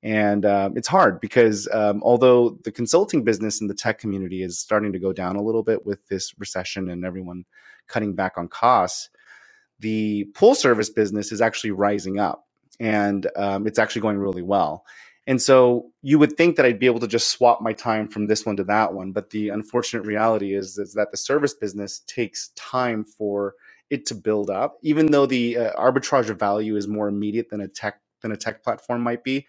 And 0.04 0.44
um, 0.44 0.76
it's 0.76 0.86
hard 0.86 1.18
because 1.20 1.66
um, 1.72 2.02
although 2.04 2.58
the 2.62 2.70
consulting 2.70 3.24
business 3.24 3.62
in 3.62 3.68
the 3.68 3.74
tech 3.74 3.98
community 3.98 4.42
is 4.42 4.58
starting 4.58 4.92
to 4.92 4.98
go 4.98 5.14
down 5.14 5.36
a 5.36 5.42
little 5.42 5.62
bit 5.62 5.86
with 5.86 6.06
this 6.08 6.38
recession 6.38 6.90
and 6.90 7.06
everyone 7.06 7.46
cutting 7.88 8.14
back 8.14 8.34
on 8.36 8.46
costs, 8.46 9.08
the 9.80 10.24
pool 10.34 10.54
service 10.54 10.90
business 10.90 11.32
is 11.32 11.40
actually 11.40 11.70
rising 11.70 12.18
up 12.18 12.46
and 12.78 13.28
um, 13.36 13.66
it's 13.66 13.78
actually 13.78 14.02
going 14.02 14.18
really 14.18 14.42
well. 14.42 14.84
And 15.26 15.40
so 15.40 15.90
you 16.02 16.18
would 16.18 16.36
think 16.36 16.56
that 16.56 16.66
I'd 16.66 16.78
be 16.78 16.86
able 16.86 17.00
to 17.00 17.08
just 17.08 17.28
swap 17.28 17.62
my 17.62 17.72
time 17.72 18.06
from 18.08 18.26
this 18.26 18.44
one 18.44 18.56
to 18.58 18.64
that 18.64 18.92
one. 18.92 19.12
But 19.12 19.30
the 19.30 19.48
unfortunate 19.48 20.04
reality 20.04 20.54
is, 20.54 20.76
is 20.76 20.92
that 20.94 21.12
the 21.12 21.16
service 21.16 21.54
business 21.54 22.00
takes 22.06 22.50
time 22.56 23.04
for 23.04 23.54
it 23.88 24.04
to 24.06 24.14
build 24.14 24.50
up, 24.50 24.76
even 24.82 25.10
though 25.10 25.24
the 25.24 25.56
uh, 25.56 25.72
arbitrage 25.80 26.28
of 26.28 26.38
value 26.38 26.76
is 26.76 26.88
more 26.88 27.08
immediate 27.08 27.48
than 27.48 27.62
a 27.62 27.68
tech 27.68 28.00
than 28.20 28.32
a 28.32 28.36
tech 28.36 28.62
platform 28.62 29.02
might 29.02 29.22
be. 29.22 29.46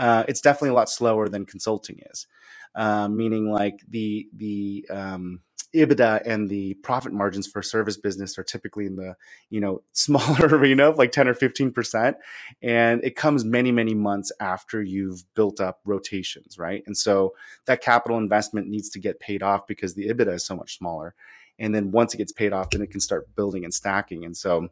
Uh, 0.00 0.24
it's 0.28 0.42
definitely 0.42 0.70
a 0.70 0.74
lot 0.74 0.90
slower 0.90 1.30
than 1.30 1.46
consulting 1.46 2.00
is. 2.12 2.28
Uh, 2.76 3.08
meaning 3.08 3.50
like 3.52 3.80
the 3.90 4.28
the 4.36 4.86
um, 4.90 5.40
EBITDA 5.76 6.22
and 6.26 6.50
the 6.50 6.74
profit 6.76 7.12
margins 7.14 7.48
for 7.48 7.62
service 7.62 7.98
business 7.98 8.38
are 8.38 8.44
typically 8.44 8.86
in 8.86 8.96
the 8.96 9.16
you 9.50 9.60
know 9.62 9.82
smaller 9.94 10.48
arena 10.48 10.90
of 10.90 10.98
like 10.98 11.12
10 11.12 11.28
or 11.28 11.34
15 11.34 11.72
percent. 11.72 12.18
And 12.62 13.04
it 13.04 13.16
comes 13.16 13.44
many 13.46 13.72
many 13.72 13.94
months 13.94 14.32
after 14.40 14.82
you've 14.82 15.24
built 15.36 15.60
up 15.60 15.80
rotations 15.86 16.58
right? 16.58 16.84
And 16.86 16.98
so 16.98 17.34
that 17.66 17.82
capital 17.82 18.18
investment 18.18 18.68
needs 18.68 18.90
to 18.92 19.00
get 19.00 19.20
paid 19.20 19.44
off 19.44 19.68
because 19.68 19.94
the 19.94 20.08
EBITDA 20.08 20.34
is 20.36 20.46
so 20.46 20.56
much 20.56 20.78
smaller. 20.78 21.14
And 21.60 21.74
then 21.74 21.92
once 21.92 22.14
it 22.14 22.18
gets 22.18 22.32
paid 22.32 22.54
off 22.54 22.72
then 22.72 22.82
it 22.82 22.92
can 22.92 23.00
start 23.02 23.34
building 23.36 23.64
and 23.64 23.74
stacking. 23.74 24.26
And 24.26 24.36
so 24.36 24.70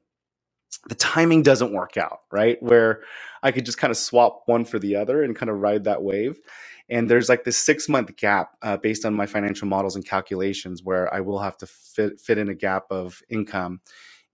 the 0.89 0.97
timing 0.97 1.43
doesn't 1.43 1.73
work 1.73 1.97
out 1.97 2.21
right 2.33 2.63
where 2.63 3.03
I 3.43 3.53
could 3.53 3.67
just 3.67 3.79
kind 3.79 3.91
of 3.91 3.97
swap 3.99 4.43
one 4.47 4.65
for 4.65 4.79
the 4.79 4.97
other 4.97 5.23
and 5.23 5.37
kind 5.37 5.51
of 5.51 5.59
ride 5.61 5.85
that 5.85 6.03
wave 6.03 6.39
and 6.91 7.11
there's 7.11 7.29
like 7.31 7.45
this 7.45 7.59
six 7.59 7.89
month 7.91 8.17
gap 8.17 8.53
uh, 8.63 8.79
based 8.79 9.07
on 9.07 9.15
my 9.15 9.27
financial 9.27 9.69
models 9.69 9.97
and 9.97 10.07
calculations 10.07 10.85
where 10.85 11.13
I 11.15 11.21
will 11.23 11.41
have 11.41 11.59
to 11.59 11.67
fit, 11.69 12.21
fit 12.21 12.39
in 12.39 12.51
a 12.51 12.55
gap 12.55 12.87
of 12.91 13.23
income 13.31 13.81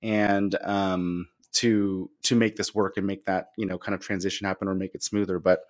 and 0.02 0.56
um, 0.62 1.28
to 1.52 2.10
to 2.24 2.36
make 2.36 2.56
this 2.56 2.74
work 2.74 2.96
and 2.96 3.06
make 3.06 3.24
that 3.26 3.48
you 3.56 3.66
know 3.66 3.78
kind 3.78 3.94
of 3.94 4.00
transition 4.00 4.46
happen 4.46 4.68
or 4.68 4.74
make 4.74 4.94
it 4.94 5.02
smoother. 5.02 5.38
But 5.38 5.60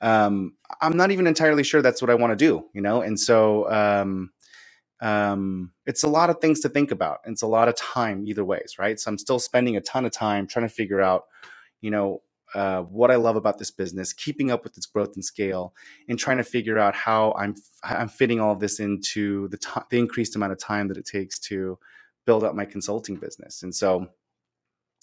um, 0.00 0.54
I'm 0.80 0.96
not 0.96 1.10
even 1.10 1.26
entirely 1.26 1.62
sure 1.64 1.82
that's 1.82 2.02
what 2.02 2.10
I 2.10 2.14
want 2.14 2.32
to 2.32 2.36
do, 2.36 2.66
you 2.74 2.80
know. 2.82 3.02
And 3.02 3.18
so 3.18 3.70
um, 3.70 4.30
um, 5.00 5.72
it's 5.84 6.02
a 6.02 6.08
lot 6.08 6.30
of 6.30 6.40
things 6.40 6.60
to 6.60 6.68
think 6.68 6.90
about. 6.90 7.18
It's 7.26 7.42
a 7.42 7.46
lot 7.46 7.68
of 7.68 7.76
time 7.76 8.26
either 8.26 8.44
ways, 8.44 8.76
right? 8.78 8.98
So 8.98 9.10
I'm 9.10 9.18
still 9.18 9.38
spending 9.38 9.76
a 9.76 9.80
ton 9.80 10.04
of 10.06 10.12
time 10.12 10.46
trying 10.46 10.66
to 10.66 10.74
figure 10.74 11.00
out, 11.00 11.24
you 11.80 11.90
know, 11.90 12.22
uh, 12.54 12.82
what 12.82 13.10
I 13.10 13.16
love 13.16 13.36
about 13.36 13.58
this 13.58 13.70
business, 13.70 14.12
keeping 14.12 14.50
up 14.50 14.64
with 14.64 14.76
its 14.76 14.86
growth 14.86 15.14
and 15.14 15.24
scale, 15.24 15.74
and 16.08 16.18
trying 16.18 16.38
to 16.38 16.44
figure 16.44 16.78
out 16.78 16.94
how 16.94 17.34
I'm 17.36 17.54
I'm 17.82 18.08
fitting 18.08 18.40
all 18.40 18.52
of 18.52 18.60
this 18.60 18.80
into 18.80 19.48
the 19.48 19.58
t- 19.58 19.80
the 19.90 19.98
increased 19.98 20.36
amount 20.36 20.52
of 20.52 20.58
time 20.58 20.88
that 20.88 20.96
it 20.96 21.06
takes 21.06 21.38
to 21.40 21.78
build 22.24 22.44
up 22.44 22.54
my 22.54 22.64
consulting 22.64 23.16
business. 23.16 23.62
And 23.62 23.74
so, 23.74 24.06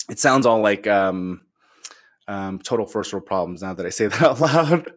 it 0.10 0.20
sounds 0.20 0.46
all 0.46 0.62
like 0.62 0.88
um, 0.88 1.42
um, 2.28 2.60
total 2.60 2.86
first 2.86 3.12
world 3.14 3.26
problems 3.26 3.62
now 3.62 3.74
that 3.74 3.86
I 3.86 3.90
say 3.90 4.08
that 4.08 4.22
out 4.22 4.40
loud, 4.40 4.94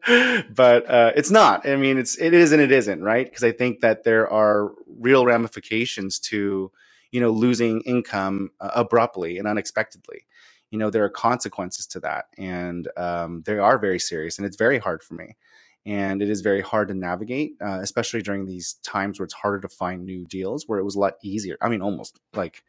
but 0.54 0.88
uh, 0.88 1.12
it's 1.16 1.30
not. 1.30 1.68
I 1.68 1.76
mean, 1.76 1.98
it's 1.98 2.18
it 2.18 2.34
is 2.34 2.52
and 2.52 2.62
it 2.62 2.72
isn't, 2.72 3.02
right? 3.02 3.26
Because 3.26 3.44
I 3.44 3.52
think 3.52 3.80
that 3.80 4.04
there 4.04 4.30
are 4.30 4.72
real 4.86 5.26
ramifications 5.26 6.18
to 6.20 6.70
you 7.10 7.20
know 7.20 7.30
losing 7.30 7.80
income 7.82 8.50
uh, 8.60 8.70
abruptly 8.74 9.38
and 9.38 9.48
unexpectedly. 9.48 10.26
You 10.70 10.78
know, 10.78 10.90
there 10.90 11.04
are 11.04 11.10
consequences 11.10 11.86
to 11.88 12.00
that, 12.00 12.26
and 12.38 12.88
um, 12.96 13.42
they 13.46 13.58
are 13.58 13.78
very 13.78 13.98
serious, 13.98 14.38
and 14.38 14.46
it's 14.46 14.56
very 14.56 14.78
hard 14.78 15.02
for 15.02 15.14
me. 15.14 15.36
And 15.84 16.20
it 16.20 16.28
is 16.28 16.40
very 16.40 16.62
hard 16.62 16.88
to 16.88 16.94
navigate, 16.94 17.52
uh, 17.64 17.78
especially 17.80 18.20
during 18.20 18.44
these 18.44 18.74
times 18.82 19.20
where 19.20 19.24
it's 19.24 19.34
harder 19.34 19.60
to 19.60 19.68
find 19.68 20.04
new 20.04 20.24
deals. 20.24 20.64
Where 20.66 20.80
it 20.80 20.84
was 20.84 20.96
a 20.96 21.00
lot 21.00 21.14
easier. 21.22 21.56
I 21.60 21.68
mean, 21.68 21.80
almost 21.80 22.18
like, 22.34 22.64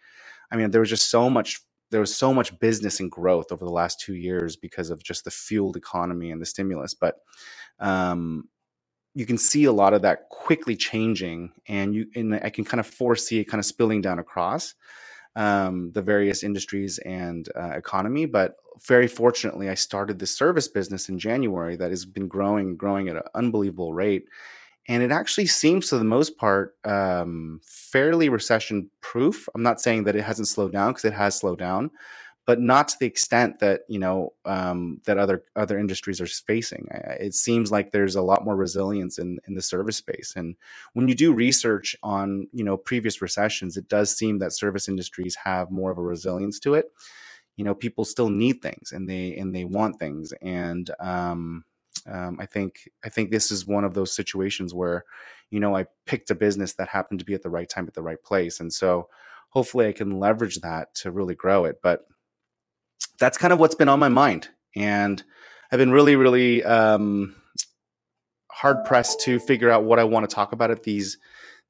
I 0.51 0.55
mean, 0.55 0.69
there 0.69 0.81
was 0.81 0.89
just 0.91 1.09
so 1.09 1.27
much 1.29 1.59
there 1.89 1.99
was 1.99 2.15
so 2.15 2.33
much 2.33 2.57
business 2.59 2.99
and 2.99 3.09
growth 3.11 3.51
over 3.51 3.63
the 3.63 3.71
last 3.71 3.99
two 3.99 4.15
years 4.15 4.55
because 4.55 4.89
of 4.89 5.03
just 5.03 5.23
the 5.23 5.31
fueled 5.31 5.77
economy 5.77 6.31
and 6.31 6.41
the 6.41 6.45
stimulus. 6.45 6.93
But 6.93 7.15
um, 7.79 8.49
you 9.13 9.25
can 9.25 9.37
see 9.37 9.65
a 9.65 9.71
lot 9.71 9.93
of 9.93 10.01
that 10.03 10.29
quickly 10.29 10.75
changing, 10.75 11.51
and 11.67 11.95
you 11.95 12.07
and 12.15 12.35
I 12.35 12.49
can 12.49 12.65
kind 12.65 12.79
of 12.79 12.87
foresee 12.87 13.39
it 13.39 13.45
kind 13.45 13.59
of 13.59 13.65
spilling 13.65 14.01
down 14.01 14.19
across 14.19 14.75
um, 15.35 15.91
the 15.93 16.01
various 16.01 16.43
industries 16.43 16.99
and 16.99 17.49
uh, 17.55 17.71
economy. 17.75 18.25
But 18.25 18.57
very 18.85 19.07
fortunately, 19.07 19.69
I 19.69 19.73
started 19.73 20.19
this 20.19 20.35
service 20.35 20.67
business 20.67 21.09
in 21.09 21.17
January 21.17 21.75
that 21.77 21.89
has 21.89 22.05
been 22.05 22.27
growing, 22.27 22.75
growing 22.75 23.07
at 23.07 23.15
an 23.15 23.23
unbelievable 23.33 23.93
rate 23.93 24.27
and 24.87 25.03
it 25.03 25.11
actually 25.11 25.47
seems 25.47 25.89
to 25.89 25.97
the 25.97 26.05
most 26.05 26.37
part 26.37 26.75
um, 26.85 27.61
fairly 27.63 28.29
recession 28.29 28.89
proof. 29.01 29.49
I'm 29.55 29.63
not 29.63 29.81
saying 29.81 30.05
that 30.05 30.15
it 30.15 30.23
hasn't 30.23 30.47
slowed 30.47 30.73
down 30.73 30.91
because 30.91 31.05
it 31.05 31.13
has 31.13 31.35
slowed 31.35 31.59
down 31.59 31.91
but 32.47 32.61
not 32.61 32.87
to 32.87 32.95
the 32.99 33.05
extent 33.05 33.59
that 33.59 33.81
you 33.89 33.99
know 33.99 34.33
um, 34.45 35.01
that 35.05 35.19
other 35.19 35.43
other 35.55 35.77
industries 35.77 36.19
are 36.19 36.25
facing. 36.25 36.87
It 37.19 37.35
seems 37.35 37.71
like 37.71 37.91
there's 37.91 38.15
a 38.15 38.21
lot 38.21 38.45
more 38.45 38.55
resilience 38.55 39.19
in 39.19 39.37
in 39.47 39.53
the 39.53 39.61
service 39.61 39.97
space 39.97 40.33
and 40.35 40.55
when 40.93 41.07
you 41.07 41.13
do 41.13 41.33
research 41.33 41.95
on 42.01 42.47
you 42.53 42.63
know 42.63 42.77
previous 42.77 43.21
recessions 43.21 43.77
it 43.77 43.87
does 43.89 44.15
seem 44.15 44.39
that 44.39 44.53
service 44.53 44.87
industries 44.87 45.35
have 45.35 45.69
more 45.69 45.91
of 45.91 45.99
a 45.99 46.01
resilience 46.01 46.59
to 46.61 46.73
it. 46.73 46.91
You 47.57 47.65
know 47.65 47.75
people 47.75 48.05
still 48.05 48.29
need 48.29 48.61
things 48.61 48.93
and 48.93 49.07
they 49.07 49.35
and 49.35 49.53
they 49.53 49.65
want 49.65 49.99
things 49.99 50.33
and 50.41 50.89
um, 50.99 51.65
um, 52.05 52.37
I 52.39 52.45
think 52.45 52.89
I 53.03 53.09
think 53.09 53.31
this 53.31 53.51
is 53.51 53.67
one 53.67 53.83
of 53.83 53.93
those 53.93 54.13
situations 54.13 54.73
where, 54.73 55.05
you 55.49 55.59
know, 55.59 55.75
I 55.75 55.85
picked 56.05 56.31
a 56.31 56.35
business 56.35 56.73
that 56.73 56.87
happened 56.87 57.19
to 57.19 57.25
be 57.25 57.33
at 57.33 57.43
the 57.43 57.49
right 57.49 57.67
time 57.67 57.87
at 57.87 57.93
the 57.93 58.01
right 58.01 58.21
place, 58.21 58.59
and 58.59 58.71
so 58.71 59.09
hopefully 59.49 59.87
I 59.87 59.93
can 59.93 60.19
leverage 60.19 60.59
that 60.61 60.93
to 60.95 61.11
really 61.11 61.35
grow 61.35 61.65
it. 61.65 61.79
But 61.81 62.05
that's 63.19 63.37
kind 63.37 63.53
of 63.53 63.59
what's 63.59 63.75
been 63.75 63.89
on 63.89 63.99
my 63.99 64.09
mind, 64.09 64.49
and 64.75 65.23
I've 65.71 65.79
been 65.79 65.91
really, 65.91 66.15
really 66.15 66.63
um, 66.63 67.35
hard 68.51 68.85
pressed 68.85 69.21
to 69.21 69.39
figure 69.39 69.69
out 69.69 69.83
what 69.83 69.99
I 69.99 70.03
want 70.03 70.29
to 70.29 70.33
talk 70.33 70.51
about 70.51 70.71
at 70.71 70.83
these 70.83 71.17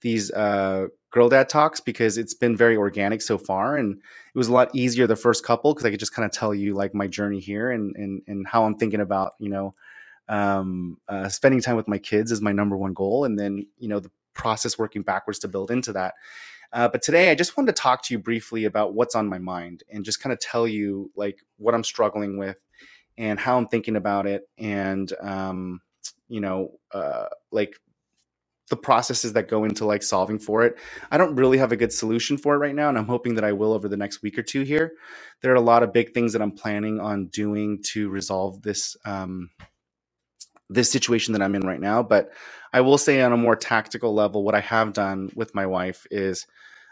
these 0.01 0.31
uh, 0.31 0.87
girl 1.11 1.29
dad 1.29 1.49
talks 1.49 1.79
because 1.79 2.17
it's 2.17 2.33
been 2.33 2.55
very 2.55 2.77
organic 2.77 3.21
so 3.21 3.37
far 3.37 3.75
and 3.75 3.95
it 3.95 4.37
was 4.37 4.47
a 4.49 4.53
lot 4.53 4.69
easier 4.75 5.07
the 5.07 5.15
first 5.15 5.43
couple 5.43 5.73
because 5.73 5.85
i 5.85 5.89
could 5.89 5.99
just 5.99 6.13
kind 6.13 6.25
of 6.25 6.31
tell 6.31 6.53
you 6.53 6.73
like 6.73 6.93
my 6.93 7.07
journey 7.07 7.39
here 7.39 7.71
and, 7.71 7.95
and 7.95 8.21
and 8.27 8.45
how 8.45 8.65
i'm 8.65 8.75
thinking 8.75 8.99
about 8.99 9.33
you 9.39 9.49
know 9.49 9.73
um, 10.29 10.97
uh, 11.07 11.29
spending 11.29 11.61
time 11.61 11.75
with 11.75 11.87
my 11.87 11.97
kids 11.97 12.31
is 12.31 12.41
my 12.41 12.51
number 12.51 12.77
one 12.77 12.93
goal 12.93 13.25
and 13.25 13.39
then 13.39 13.65
you 13.77 13.87
know 13.87 13.99
the 13.99 14.11
process 14.33 14.77
working 14.77 15.01
backwards 15.01 15.39
to 15.39 15.47
build 15.47 15.71
into 15.71 15.93
that 15.93 16.13
uh, 16.73 16.87
but 16.87 17.01
today 17.01 17.31
i 17.31 17.35
just 17.35 17.57
wanted 17.57 17.75
to 17.75 17.81
talk 17.81 18.03
to 18.03 18.13
you 18.13 18.19
briefly 18.19 18.65
about 18.65 18.93
what's 18.93 19.15
on 19.15 19.27
my 19.27 19.39
mind 19.39 19.83
and 19.91 20.05
just 20.05 20.21
kind 20.21 20.33
of 20.33 20.39
tell 20.39 20.67
you 20.67 21.11
like 21.15 21.39
what 21.57 21.73
i'm 21.73 21.83
struggling 21.83 22.37
with 22.37 22.57
and 23.17 23.39
how 23.39 23.57
i'm 23.57 23.67
thinking 23.67 23.95
about 23.95 24.27
it 24.27 24.47
and 24.57 25.13
um, 25.21 25.81
you 26.27 26.41
know 26.41 26.71
uh, 26.93 27.25
like 27.51 27.73
the 28.69 28.77
processes 28.77 29.33
that 29.33 29.47
go 29.47 29.63
into 29.63 29.85
like 29.85 30.03
solving 30.03 30.39
for 30.39 30.63
it. 30.63 30.77
I 31.11 31.17
don't 31.17 31.35
really 31.35 31.57
have 31.57 31.71
a 31.71 31.77
good 31.77 31.93
solution 31.93 32.37
for 32.37 32.55
it 32.55 32.59
right 32.59 32.75
now, 32.75 32.89
and 32.89 32.97
I'm 32.97 33.07
hoping 33.07 33.35
that 33.35 33.43
I 33.43 33.53
will 33.53 33.73
over 33.73 33.87
the 33.87 33.97
next 33.97 34.21
week 34.21 34.37
or 34.37 34.43
two 34.43 34.63
here. 34.63 34.93
There 35.41 35.51
are 35.51 35.55
a 35.55 35.61
lot 35.61 35.83
of 35.83 35.93
big 35.93 36.13
things 36.13 36.33
that 36.33 36.41
I'm 36.41 36.51
planning 36.51 36.99
on 36.99 37.27
doing 37.27 37.81
to 37.93 38.09
resolve 38.09 38.61
this 38.63 38.97
um, 39.05 39.49
this 40.69 40.91
situation 40.91 41.33
that 41.33 41.41
I'm 41.41 41.55
in 41.55 41.65
right 41.65 41.79
now. 41.79 42.03
But 42.03 42.31
I 42.73 42.81
will 42.81 42.97
say, 42.97 43.21
on 43.21 43.33
a 43.33 43.37
more 43.37 43.55
tactical 43.55 44.13
level, 44.13 44.43
what 44.43 44.55
I 44.55 44.59
have 44.59 44.93
done 44.93 45.29
with 45.35 45.55
my 45.55 45.65
wife 45.65 46.05
is 46.11 46.47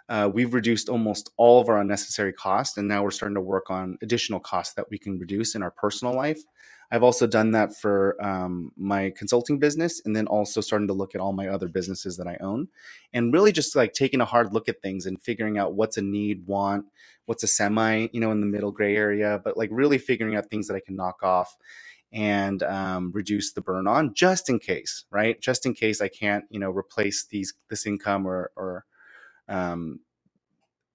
uh, 0.08 0.30
we've 0.32 0.54
reduced 0.54 0.88
almost 0.88 1.32
all 1.38 1.60
of 1.60 1.68
our 1.68 1.80
unnecessary 1.80 2.32
costs, 2.32 2.78
and 2.78 2.88
now 2.88 3.04
we're 3.04 3.12
starting 3.12 3.36
to 3.36 3.42
work 3.42 3.70
on 3.70 3.98
additional 4.02 4.40
costs 4.40 4.74
that 4.76 4.90
we 4.90 4.98
can 4.98 5.20
reduce 5.20 5.56
in 5.56 5.64
our 5.64 5.72
personal 5.72 6.14
life. 6.14 6.40
I've 6.92 7.04
also 7.04 7.26
done 7.26 7.52
that 7.52 7.76
for 7.76 8.16
um, 8.24 8.72
my 8.78 9.12
consulting 9.18 9.58
business, 9.58 10.04
and 10.06 10.16
then 10.16 10.28
also 10.28 10.62
starting 10.62 10.88
to 10.88 10.94
look 10.94 11.16
at 11.16 11.22
all 11.22 11.34
my 11.34 11.48
other 11.48 11.68
businesses 11.68 12.18
that 12.18 12.28
I 12.28 12.38
own, 12.40 12.68
and 13.14 13.34
really 13.34 13.52
just 13.52 13.76
like 13.76 13.94
taking 13.94 14.22
a 14.22 14.26
hard 14.26 14.54
look 14.54 14.70
at 14.70 14.82
things 14.82 15.08
and 15.08 15.22
figuring 15.22 15.58
out 15.58 15.74
what's 15.74 15.98
a 15.98 16.02
need, 16.04 16.46
want, 16.46 16.86
what's 17.26 17.44
a 17.44 17.48
semi, 17.48 18.08
you 18.14 18.20
know, 18.20 18.32
in 18.32 18.40
the 18.40 18.46
middle 18.46 18.72
gray 18.72 18.96
area, 18.96 19.42
but 19.44 19.58
like 19.58 19.70
really 19.72 19.98
figuring 19.98 20.36
out 20.36 20.50
things 20.50 20.68
that 20.68 20.76
I 20.76 20.80
can 20.80 20.96
knock 20.96 21.24
off 21.24 21.58
and 22.14 22.64
um, 22.64 23.12
reduce 23.14 23.54
the 23.54 23.62
burn 23.62 23.88
on 23.88 24.14
just 24.16 24.50
in 24.50 24.60
case, 24.60 25.06
right? 25.12 25.40
Just 25.42 25.66
in 25.66 25.74
case 25.74 26.02
I 26.02 26.10
can't, 26.10 26.46
you 26.50 26.60
know, 26.60 26.72
replace 26.72 27.26
these 27.30 27.54
this 27.70 27.86
income 27.86 28.28
or 28.28 28.52
or 28.58 28.86
um, 29.50 30.02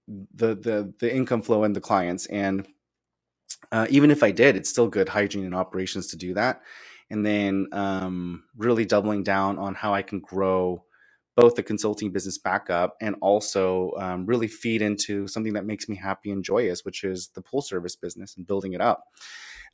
the 0.08 0.54
the 0.56 0.94
the 1.00 1.14
income 1.14 1.42
flow 1.42 1.64
and 1.64 1.76
the 1.76 1.80
clients. 1.82 2.26
And 2.26 2.66
uh, 3.72 3.86
even 3.90 4.10
if 4.10 4.22
I 4.22 4.30
did, 4.30 4.56
it's 4.56 4.70
still 4.70 4.88
good 4.88 5.08
hygiene 5.08 5.44
and 5.44 5.54
operations 5.54 6.08
to 6.08 6.16
do 6.16 6.34
that. 6.34 6.62
And 7.10 7.24
then 7.26 7.68
um, 7.72 8.44
really 8.56 8.84
doubling 8.84 9.22
down 9.22 9.58
on 9.58 9.74
how 9.74 9.94
I 9.94 10.02
can 10.02 10.20
grow 10.20 10.84
both 11.36 11.54
the 11.54 11.62
consulting 11.62 12.10
business 12.12 12.38
back 12.38 12.70
up 12.70 12.96
and 13.00 13.16
also 13.20 13.92
um, 13.98 14.26
really 14.26 14.48
feed 14.48 14.82
into 14.82 15.28
something 15.28 15.52
that 15.54 15.66
makes 15.66 15.88
me 15.88 15.96
happy 15.96 16.30
and 16.30 16.44
joyous, 16.44 16.84
which 16.84 17.04
is 17.04 17.28
the 17.34 17.42
pool 17.42 17.62
service 17.62 17.96
business 17.96 18.36
and 18.36 18.46
building 18.46 18.72
it 18.74 18.80
up. 18.80 19.04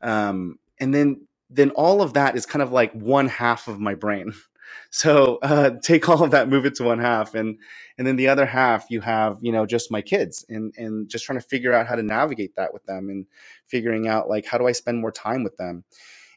Um, 0.02 0.58
and 0.80 0.94
then 0.94 1.26
then 1.50 1.70
all 1.72 2.02
of 2.02 2.14
that 2.14 2.36
is 2.36 2.46
kind 2.46 2.62
of 2.62 2.72
like 2.72 2.92
one 2.94 3.28
half 3.28 3.68
of 3.68 3.80
my 3.80 3.94
brain. 3.94 4.32
So 4.90 5.38
uh, 5.42 5.72
take 5.82 6.08
all 6.08 6.24
of 6.24 6.32
that, 6.32 6.48
move 6.48 6.66
it 6.66 6.74
to 6.76 6.84
one 6.84 6.98
half, 6.98 7.34
and 7.36 7.58
and 7.98 8.06
then 8.06 8.16
the 8.16 8.28
other 8.28 8.46
half 8.46 8.86
you 8.90 9.00
have 9.02 9.38
you 9.40 9.52
know 9.52 9.66
just 9.66 9.92
my 9.92 10.02
kids 10.02 10.44
and 10.48 10.74
and 10.76 11.08
just 11.08 11.24
trying 11.24 11.38
to 11.40 11.46
figure 11.46 11.72
out 11.72 11.86
how 11.86 11.96
to 11.96 12.02
navigate 12.02 12.56
that 12.56 12.72
with 12.74 12.84
them 12.86 13.10
and 13.10 13.26
figuring 13.68 14.08
out 14.08 14.28
like 14.28 14.46
how 14.46 14.58
do 14.58 14.66
I 14.66 14.72
spend 14.72 15.00
more 15.00 15.12
time 15.12 15.44
with 15.44 15.56
them, 15.58 15.84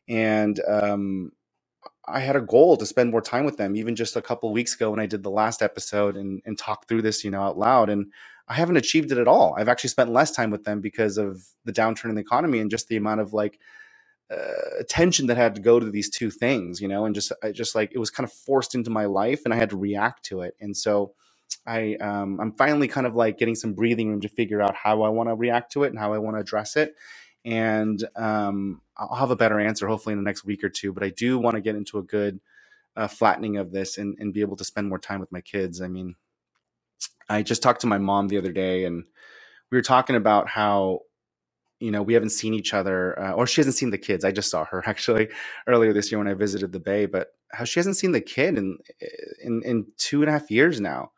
and 0.10 0.60
um, 0.68 1.32
I 2.08 2.20
had 2.22 2.36
a 2.38 2.42
goal 2.42 2.78
to 2.78 2.88
spend 2.88 3.12
more 3.12 3.22
time 3.22 3.46
with 3.46 3.58
them 3.58 3.78
even 3.78 3.96
just 3.96 4.18
a 4.18 4.24
couple 4.24 4.52
weeks 4.54 4.76
ago 4.76 4.92
when 4.92 5.02
I 5.02 5.08
did 5.08 5.24
the 5.24 5.32
last 5.32 5.64
episode 5.64 6.18
and 6.18 6.42
and 6.46 6.60
talked 6.60 6.90
through 6.90 7.04
this 7.04 7.24
you 7.24 7.32
know 7.32 7.42
out 7.44 7.58
loud 7.60 7.90
and 7.90 8.12
I 8.50 8.56
haven't 8.56 8.78
achieved 8.78 9.12
it 9.14 9.20
at 9.20 9.30
all. 9.30 9.56
I've 9.58 9.70
actually 9.70 9.92
spent 9.92 10.12
less 10.12 10.32
time 10.32 10.52
with 10.52 10.66
them 10.66 10.82
because 10.82 11.18
of 11.18 11.44
the 11.66 11.74
downturn 11.74 12.10
in 12.10 12.16
the 12.16 12.22
economy 12.22 12.60
and 12.60 12.72
just 12.72 12.90
the 12.90 12.98
amount 12.98 13.22
of 13.22 13.34
like 13.34 13.60
uh, 14.32 14.80
attention 14.80 15.28
that 15.28 15.38
had 15.38 15.56
to 15.56 15.62
go 15.62 15.80
to 15.80 15.90
these 15.92 16.10
two 16.10 16.32
things, 16.32 16.82
you 16.82 16.88
know, 16.88 17.06
and 17.06 17.16
just 17.16 17.32
I 17.44 17.52
just 17.52 17.76
like 17.76 17.92
it 17.94 18.00
was 18.00 18.12
kind 18.12 18.26
of 18.28 18.34
forced 18.34 18.76
into 18.76 18.90
my 18.92 19.06
life, 19.06 19.42
and 19.46 19.54
I 19.54 19.58
had 19.58 19.72
to 19.72 19.78
react 19.78 20.26
to 20.28 20.42
it. 20.42 20.56
And 20.62 20.76
so 20.78 21.14
I 21.68 21.96
um, 21.96 22.40
I'm 22.42 22.54
finally 22.54 22.88
kind 22.90 23.08
of 23.08 23.16
like 23.16 23.38
getting 23.40 23.56
some 23.56 23.74
breathing 23.74 24.10
room 24.10 24.22
to 24.22 24.30
figure 24.30 24.62
out 24.62 24.76
how 24.76 25.04
I 25.04 25.10
want 25.10 25.30
to 25.30 25.36
react 25.36 25.74
to 25.74 25.84
it 25.84 25.90
and 25.92 26.00
how 26.00 26.14
I 26.14 26.20
want 26.20 26.38
to 26.38 26.42
address 26.42 26.78
it. 26.78 26.96
And 27.46 28.04
um, 28.16 28.82
I'll 28.98 29.16
have 29.16 29.32
a 29.32 29.36
better 29.38 29.60
answer 29.60 29.88
hopefully 29.88 30.14
in 30.14 30.20
the 30.20 30.26
next 30.26 30.46
week 30.46 30.64
or 30.64 30.70
two. 30.70 30.94
But 30.94 31.04
I 31.04 31.10
do 31.10 31.40
want 31.40 31.56
to 31.56 31.62
get 31.62 31.76
into 31.76 32.00
a 32.00 32.04
good 32.04 32.40
uh, 32.98 33.08
flattening 33.08 33.58
of 33.58 33.72
this 33.72 33.98
and, 34.00 34.18
and 34.20 34.34
be 34.34 34.42
able 34.42 34.58
to 34.58 34.66
spend 34.66 34.90
more 34.90 35.00
time 35.00 35.22
with 35.22 35.32
my 35.32 35.42
kids. 35.42 35.82
I 35.82 35.90
mean, 35.90 36.16
I 37.30 37.44
just 37.44 37.64
talked 37.64 37.82
to 37.82 37.88
my 37.88 38.00
mom 38.00 38.28
the 38.30 38.38
other 38.40 38.52
day, 38.54 38.86
and 38.86 39.06
we 39.72 39.78
were 39.78 39.84
talking 39.84 40.16
about 40.18 40.50
how 40.50 41.02
you 41.80 41.92
know 41.92 42.04
we 42.04 42.16
haven't 42.16 42.32
seen 42.32 42.54
each 42.56 42.74
other 42.74 43.20
uh, 43.20 43.34
or 43.34 43.48
she 43.48 43.62
hasn't 43.62 43.76
seen 43.76 43.92
the 43.92 44.00
kids. 44.00 44.26
I 44.26 44.32
just 44.32 44.52
saw 44.52 44.66
her 44.66 44.84
actually 44.88 45.30
earlier 45.68 45.94
this 45.94 46.12
year 46.12 46.20
when 46.20 46.28
i 46.30 46.36
visited 46.36 46.74
the 46.74 46.80
bay 46.82 47.06
but 47.08 47.30
how 47.52 47.66
she 47.66 47.80
hasn't 47.80 47.98
seen 47.98 48.14
the 48.14 48.22
kid 48.22 48.58
in 48.58 48.78
in, 49.44 49.64
in 49.66 49.88
two 49.98 50.22
and 50.22 50.30
a 50.30 50.34
half 50.34 50.52
years 50.52 50.82
now. 50.82 51.12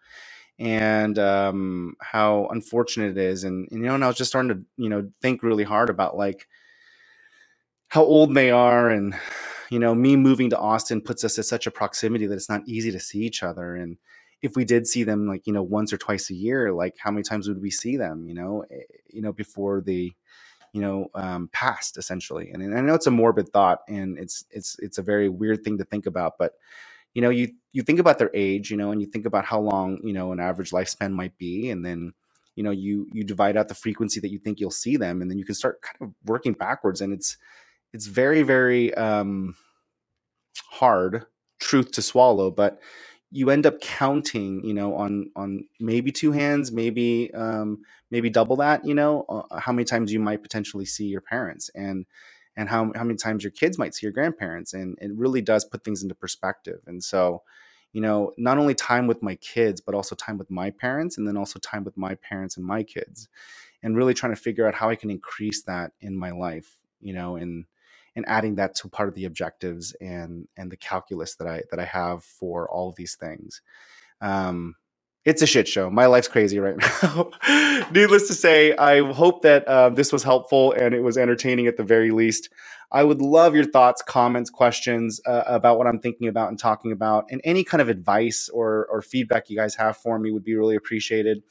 And 0.60 1.20
um, 1.20 1.96
how 2.02 2.48
unfortunate 2.52 3.12
it 3.12 3.20
is. 3.20 3.44
And, 3.46 3.68
and 3.72 3.82
you 3.82 3.88
know 3.88 3.96
and 3.96 4.04
i 4.06 4.08
was 4.08 4.18
just 4.18 4.32
starting 4.32 4.50
to 4.50 4.62
you 4.78 4.90
know 4.90 5.10
think 5.22 5.44
really 5.44 5.66
hard 5.66 5.90
about 5.90 6.18
like 6.18 6.48
how 7.90 8.04
old 8.04 8.36
they 8.36 8.52
are. 8.52 8.90
And 8.90 9.16
you 9.72 9.80
know 9.80 9.96
me 9.96 10.16
moving 10.18 10.50
to 10.52 10.60
austin 10.60 11.02
puts 11.02 11.24
us 11.26 11.40
at 11.40 11.46
such 11.46 11.68
a 11.68 11.72
proximity 11.72 12.28
that 12.28 12.36
it's 12.36 12.50
not 12.50 12.64
easy 12.68 12.92
to 12.92 13.00
see 13.02 13.20
each 13.22 13.44
other. 13.44 13.76
And 13.76 13.98
if 14.44 14.56
we 14.56 14.66
did 14.66 14.88
see 14.88 15.04
them 15.04 15.28
like 15.28 15.48
you 15.48 15.54
know 15.54 15.64
once 15.64 15.94
or 15.94 16.00
twice 16.00 16.32
a 16.32 16.36
year 16.36 16.74
like 16.74 16.96
how 17.00 17.12
many 17.12 17.24
times 17.24 17.50
would 17.50 17.62
we 17.62 17.72
see 17.72 17.98
them 17.98 18.28
you 18.28 18.36
know 18.36 18.66
eh, 18.72 18.84
you 19.10 19.22
know 19.22 19.34
before 19.34 19.82
the 19.82 20.14
you 20.74 20.82
know 20.82 21.10
um, 21.16 21.50
past 21.54 21.98
essentially 21.98 22.52
and, 22.52 22.64
and 22.64 22.78
i 22.78 22.82
know 22.82 22.96
it's 22.96 23.08
a 23.08 23.12
morbid 23.12 23.50
thought 23.50 23.82
and 23.88 24.18
it's 24.20 24.46
it's 24.52 24.78
it's 24.80 24.98
a 25.00 25.04
very 25.04 25.30
weird 25.30 25.64
thing 25.64 25.78
to 25.78 25.86
think 25.86 26.06
about 26.06 26.34
but 26.40 26.54
you 27.16 27.24
know 27.24 27.32
you 27.32 27.50
you 27.74 27.84
think 27.84 28.00
about 28.00 28.20
their 28.20 28.32
age 28.36 28.72
you 28.72 28.78
know 28.78 28.92
and 28.94 29.02
you 29.02 29.08
think 29.08 29.28
about 29.28 29.46
how 29.46 29.60
long 29.62 30.00
you 30.04 30.14
know 30.14 30.34
an 30.34 30.42
average 30.42 30.72
lifespan 30.72 31.14
might 31.14 31.38
be 31.40 31.72
and 31.72 31.86
then 31.86 32.14
you 32.56 32.64
know 32.64 32.72
you 32.72 33.08
you 33.14 33.24
divide 33.26 33.58
out 33.58 33.70
the 33.70 33.76
frequency 33.76 34.22
that 34.22 34.32
you 34.32 34.40
think 34.40 34.62
you'll 34.62 34.72
see 34.72 34.98
them 34.98 35.22
and 35.22 35.32
then 35.32 35.40
you 35.40 35.46
can 35.46 35.56
start 35.56 35.82
kind 35.84 35.98
of 36.02 36.16
working 36.26 36.54
backwards 36.54 37.02
and 37.02 37.14
it's 37.14 37.38
it's 37.94 38.08
very 38.08 38.44
very 38.44 38.94
um 38.96 39.56
hard 40.72 41.26
truth 41.60 41.92
to 41.92 42.02
swallow 42.02 42.52
but 42.52 42.80
you 43.32 43.50
end 43.50 43.66
up 43.66 43.80
counting 43.82 44.64
you 44.64 44.74
know 44.74 44.96
on 44.96 45.32
on 45.36 45.64
maybe 45.80 46.12
two 46.12 46.32
hands 46.32 46.72
maybe 46.72 47.34
um 47.34 47.80
maybe 48.10 48.30
double 48.30 48.58
that 48.58 48.86
you 48.86 48.94
know 48.94 49.26
uh, 49.30 49.60
how 49.60 49.72
many 49.72 49.86
times 49.86 50.12
you 50.12 50.20
might 50.20 50.42
potentially 50.42 50.86
see 50.86 51.06
your 51.06 51.22
parents 51.22 51.70
and 51.74 52.06
and 52.58 52.68
how, 52.68 52.92
how 52.96 53.04
many 53.06 53.16
times 53.16 53.44
your 53.44 53.52
kids 53.52 53.78
might 53.78 53.96
see 53.96 54.06
your 54.06 54.12
grandparents 54.12 54.74
and 54.74 54.98
it 55.02 55.12
really 55.16 55.42
does 55.42 55.64
put 55.64 55.86
things 55.86 56.04
into 56.04 56.14
perspective. 56.14 56.82
And 56.86 57.02
so 57.02 57.44
you 57.94 58.02
know 58.02 58.32
not 58.38 58.58
only 58.58 58.74
time 58.74 59.08
with 59.08 59.22
my 59.22 59.36
kids 59.36 59.82
but 59.82 59.96
also 59.96 60.16
time 60.16 60.38
with 60.38 60.50
my 60.50 60.70
parents 60.70 61.18
and 61.18 61.28
then 61.28 61.38
also 61.38 61.60
time 61.60 61.84
with 61.84 61.98
my 61.98 62.16
parents 62.16 62.58
and 62.58 62.66
my 62.66 62.84
kids 62.84 63.28
and 63.84 63.98
really 63.98 64.14
trying 64.14 64.34
to 64.34 64.42
figure 64.42 64.68
out 64.68 64.74
how 64.74 64.90
i 64.90 64.96
can 64.96 65.10
increase 65.10 65.64
that 65.64 65.92
in 66.00 66.16
my 66.16 66.32
life 66.32 66.78
you 67.02 67.14
know 67.14 67.36
and 67.36 67.66
and 68.16 68.26
adding 68.28 68.56
that 68.56 68.76
to 68.76 68.90
part 68.90 69.10
of 69.10 69.16
the 69.16 69.26
objectives 69.26 69.94
and 70.02 70.48
and 70.58 70.72
the 70.72 70.78
calculus 70.78 71.36
that 71.36 71.48
I 71.48 71.64
that 71.72 71.80
I 71.80 71.86
have 71.86 72.24
for 72.24 72.70
all 72.70 72.90
of 72.90 72.96
these 72.96 73.16
things. 73.16 73.62
Um, 74.22 74.76
it's 75.24 75.42
a 75.44 75.48
shit 75.48 75.68
show. 75.68 75.90
My 75.90 76.08
life's 76.08 76.28
crazy 76.28 76.60
right 76.60 76.76
now. 77.04 77.30
Needless 77.92 78.28
to 78.28 78.34
say, 78.34 78.76
I 78.76 79.12
hope 79.14 79.44
that 79.44 79.68
uh, 79.68 79.90
this 79.90 80.12
was 80.12 80.24
helpful 80.24 80.72
and 80.72 80.96
it 80.96 81.02
was 81.02 81.18
entertaining 81.18 81.68
at 81.68 81.78
the 81.78 81.84
very 81.84 82.12
least. 82.12 82.50
I 82.92 83.04
would 83.04 83.22
love 83.22 83.56
your 83.56 83.64
thoughts, 83.66 84.02
comments, 84.02 84.50
questions 84.50 85.22
uh, 85.26 85.44
about 85.46 85.78
what 85.78 85.88
I'm 85.88 86.00
thinking 86.00 86.28
about 86.28 86.50
and 86.50 86.60
talking 86.60 86.92
about, 86.92 87.26
and 87.32 87.40
any 87.44 87.64
kind 87.64 87.82
of 87.82 87.88
advice 87.88 88.50
or, 88.50 88.88
or 88.88 89.02
feedback 89.02 89.50
you 89.50 89.56
guys 89.56 89.76
have 89.76 89.96
for 89.96 90.20
me 90.20 90.32
would 90.32 90.44
be 90.44 90.56
really 90.56 90.76
appreciated. 90.76 91.44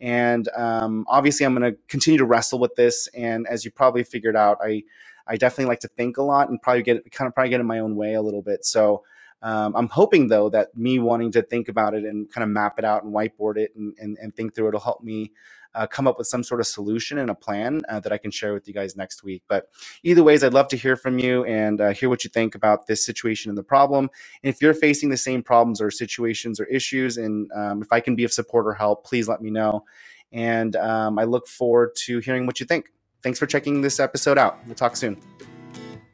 And 0.00 0.48
um, 0.56 1.04
obviously, 1.08 1.44
I'm 1.44 1.54
going 1.54 1.72
to 1.72 1.78
continue 1.88 2.18
to 2.18 2.24
wrestle 2.24 2.58
with 2.58 2.74
this. 2.76 3.08
And 3.08 3.46
as 3.46 3.64
you 3.64 3.70
probably 3.70 4.04
figured 4.04 4.36
out, 4.36 4.58
I 4.62 4.84
I 5.26 5.36
definitely 5.36 5.66
like 5.66 5.80
to 5.80 5.88
think 5.88 6.18
a 6.18 6.22
lot 6.22 6.48
and 6.48 6.60
probably 6.60 6.82
get 6.82 7.10
kind 7.12 7.28
of 7.28 7.34
probably 7.34 7.50
get 7.50 7.60
in 7.60 7.66
my 7.66 7.80
own 7.80 7.96
way 7.96 8.14
a 8.14 8.22
little 8.22 8.42
bit. 8.42 8.64
So 8.64 9.04
um, 9.42 9.74
I'm 9.76 9.88
hoping 9.88 10.28
though 10.28 10.48
that 10.50 10.76
me 10.76 10.98
wanting 10.98 11.32
to 11.32 11.42
think 11.42 11.68
about 11.68 11.94
it 11.94 12.04
and 12.04 12.30
kind 12.32 12.42
of 12.42 12.50
map 12.50 12.78
it 12.78 12.84
out 12.84 13.04
and 13.04 13.14
whiteboard 13.14 13.58
it 13.58 13.72
and, 13.76 13.94
and, 13.98 14.16
and 14.20 14.34
think 14.34 14.54
through 14.54 14.68
it 14.68 14.72
will 14.72 14.80
help 14.80 15.02
me 15.02 15.32
uh, 15.76 15.86
come 15.86 16.08
up 16.08 16.16
with 16.16 16.26
some 16.26 16.42
sort 16.42 16.60
of 16.60 16.66
solution 16.66 17.18
and 17.18 17.30
a 17.30 17.34
plan 17.34 17.82
uh, 17.88 18.00
that 18.00 18.10
I 18.10 18.18
can 18.18 18.30
share 18.30 18.54
with 18.54 18.66
you 18.66 18.72
guys 18.72 18.96
next 18.96 19.22
week. 19.22 19.42
But 19.46 19.68
either 20.02 20.24
ways, 20.24 20.42
I'd 20.42 20.54
love 20.54 20.68
to 20.68 20.76
hear 20.76 20.96
from 20.96 21.18
you 21.18 21.44
and 21.44 21.80
uh, 21.80 21.90
hear 21.90 22.08
what 22.08 22.24
you 22.24 22.30
think 22.30 22.54
about 22.54 22.86
this 22.86 23.04
situation 23.04 23.50
and 23.50 23.58
the 23.58 23.62
problem. 23.62 24.08
And 24.42 24.52
if 24.52 24.62
you're 24.62 24.74
facing 24.74 25.10
the 25.10 25.16
same 25.18 25.42
problems 25.42 25.80
or 25.80 25.90
situations 25.90 26.58
or 26.58 26.64
issues, 26.64 27.18
and 27.18 27.50
um, 27.54 27.82
if 27.82 27.88
I 27.92 28.00
can 28.00 28.16
be 28.16 28.24
of 28.24 28.32
support 28.32 28.66
or 28.66 28.72
help, 28.72 29.04
please 29.04 29.28
let 29.28 29.42
me 29.42 29.50
know. 29.50 29.84
And 30.32 30.74
um, 30.76 31.18
I 31.18 31.24
look 31.24 31.46
forward 31.46 31.90
to 32.06 32.20
hearing 32.20 32.46
what 32.46 32.58
you 32.58 32.66
think. 32.66 32.86
Thanks 33.26 33.40
for 33.40 33.46
checking 33.46 33.80
this 33.80 33.98
episode 33.98 34.38
out. 34.38 34.64
We'll 34.66 34.76
talk 34.76 34.94
soon. 34.94 35.20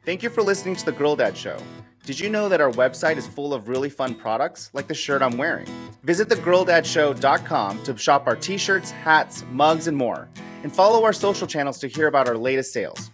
Thank 0.03 0.23
you 0.23 0.31
for 0.31 0.41
listening 0.41 0.75
to 0.77 0.83
The 0.83 0.91
Girl 0.91 1.15
Dad 1.15 1.37
Show. 1.37 1.59
Did 2.07 2.19
you 2.19 2.27
know 2.27 2.49
that 2.49 2.59
our 2.59 2.71
website 2.71 3.17
is 3.17 3.27
full 3.27 3.53
of 3.53 3.67
really 3.69 3.91
fun 3.91 4.15
products, 4.15 4.71
like 4.73 4.87
the 4.87 4.95
shirt 4.95 5.21
I'm 5.21 5.37
wearing? 5.37 5.67
Visit 6.01 6.27
thegirldadshow.com 6.27 7.83
to 7.83 7.95
shop 7.99 8.25
our 8.25 8.35
t 8.35 8.57
shirts, 8.57 8.89
hats, 8.89 9.45
mugs, 9.51 9.85
and 9.85 9.95
more. 9.95 10.27
And 10.63 10.73
follow 10.73 11.03
our 11.03 11.13
social 11.13 11.45
channels 11.45 11.77
to 11.81 11.87
hear 11.87 12.07
about 12.07 12.27
our 12.27 12.35
latest 12.35 12.73
sales. 12.73 13.11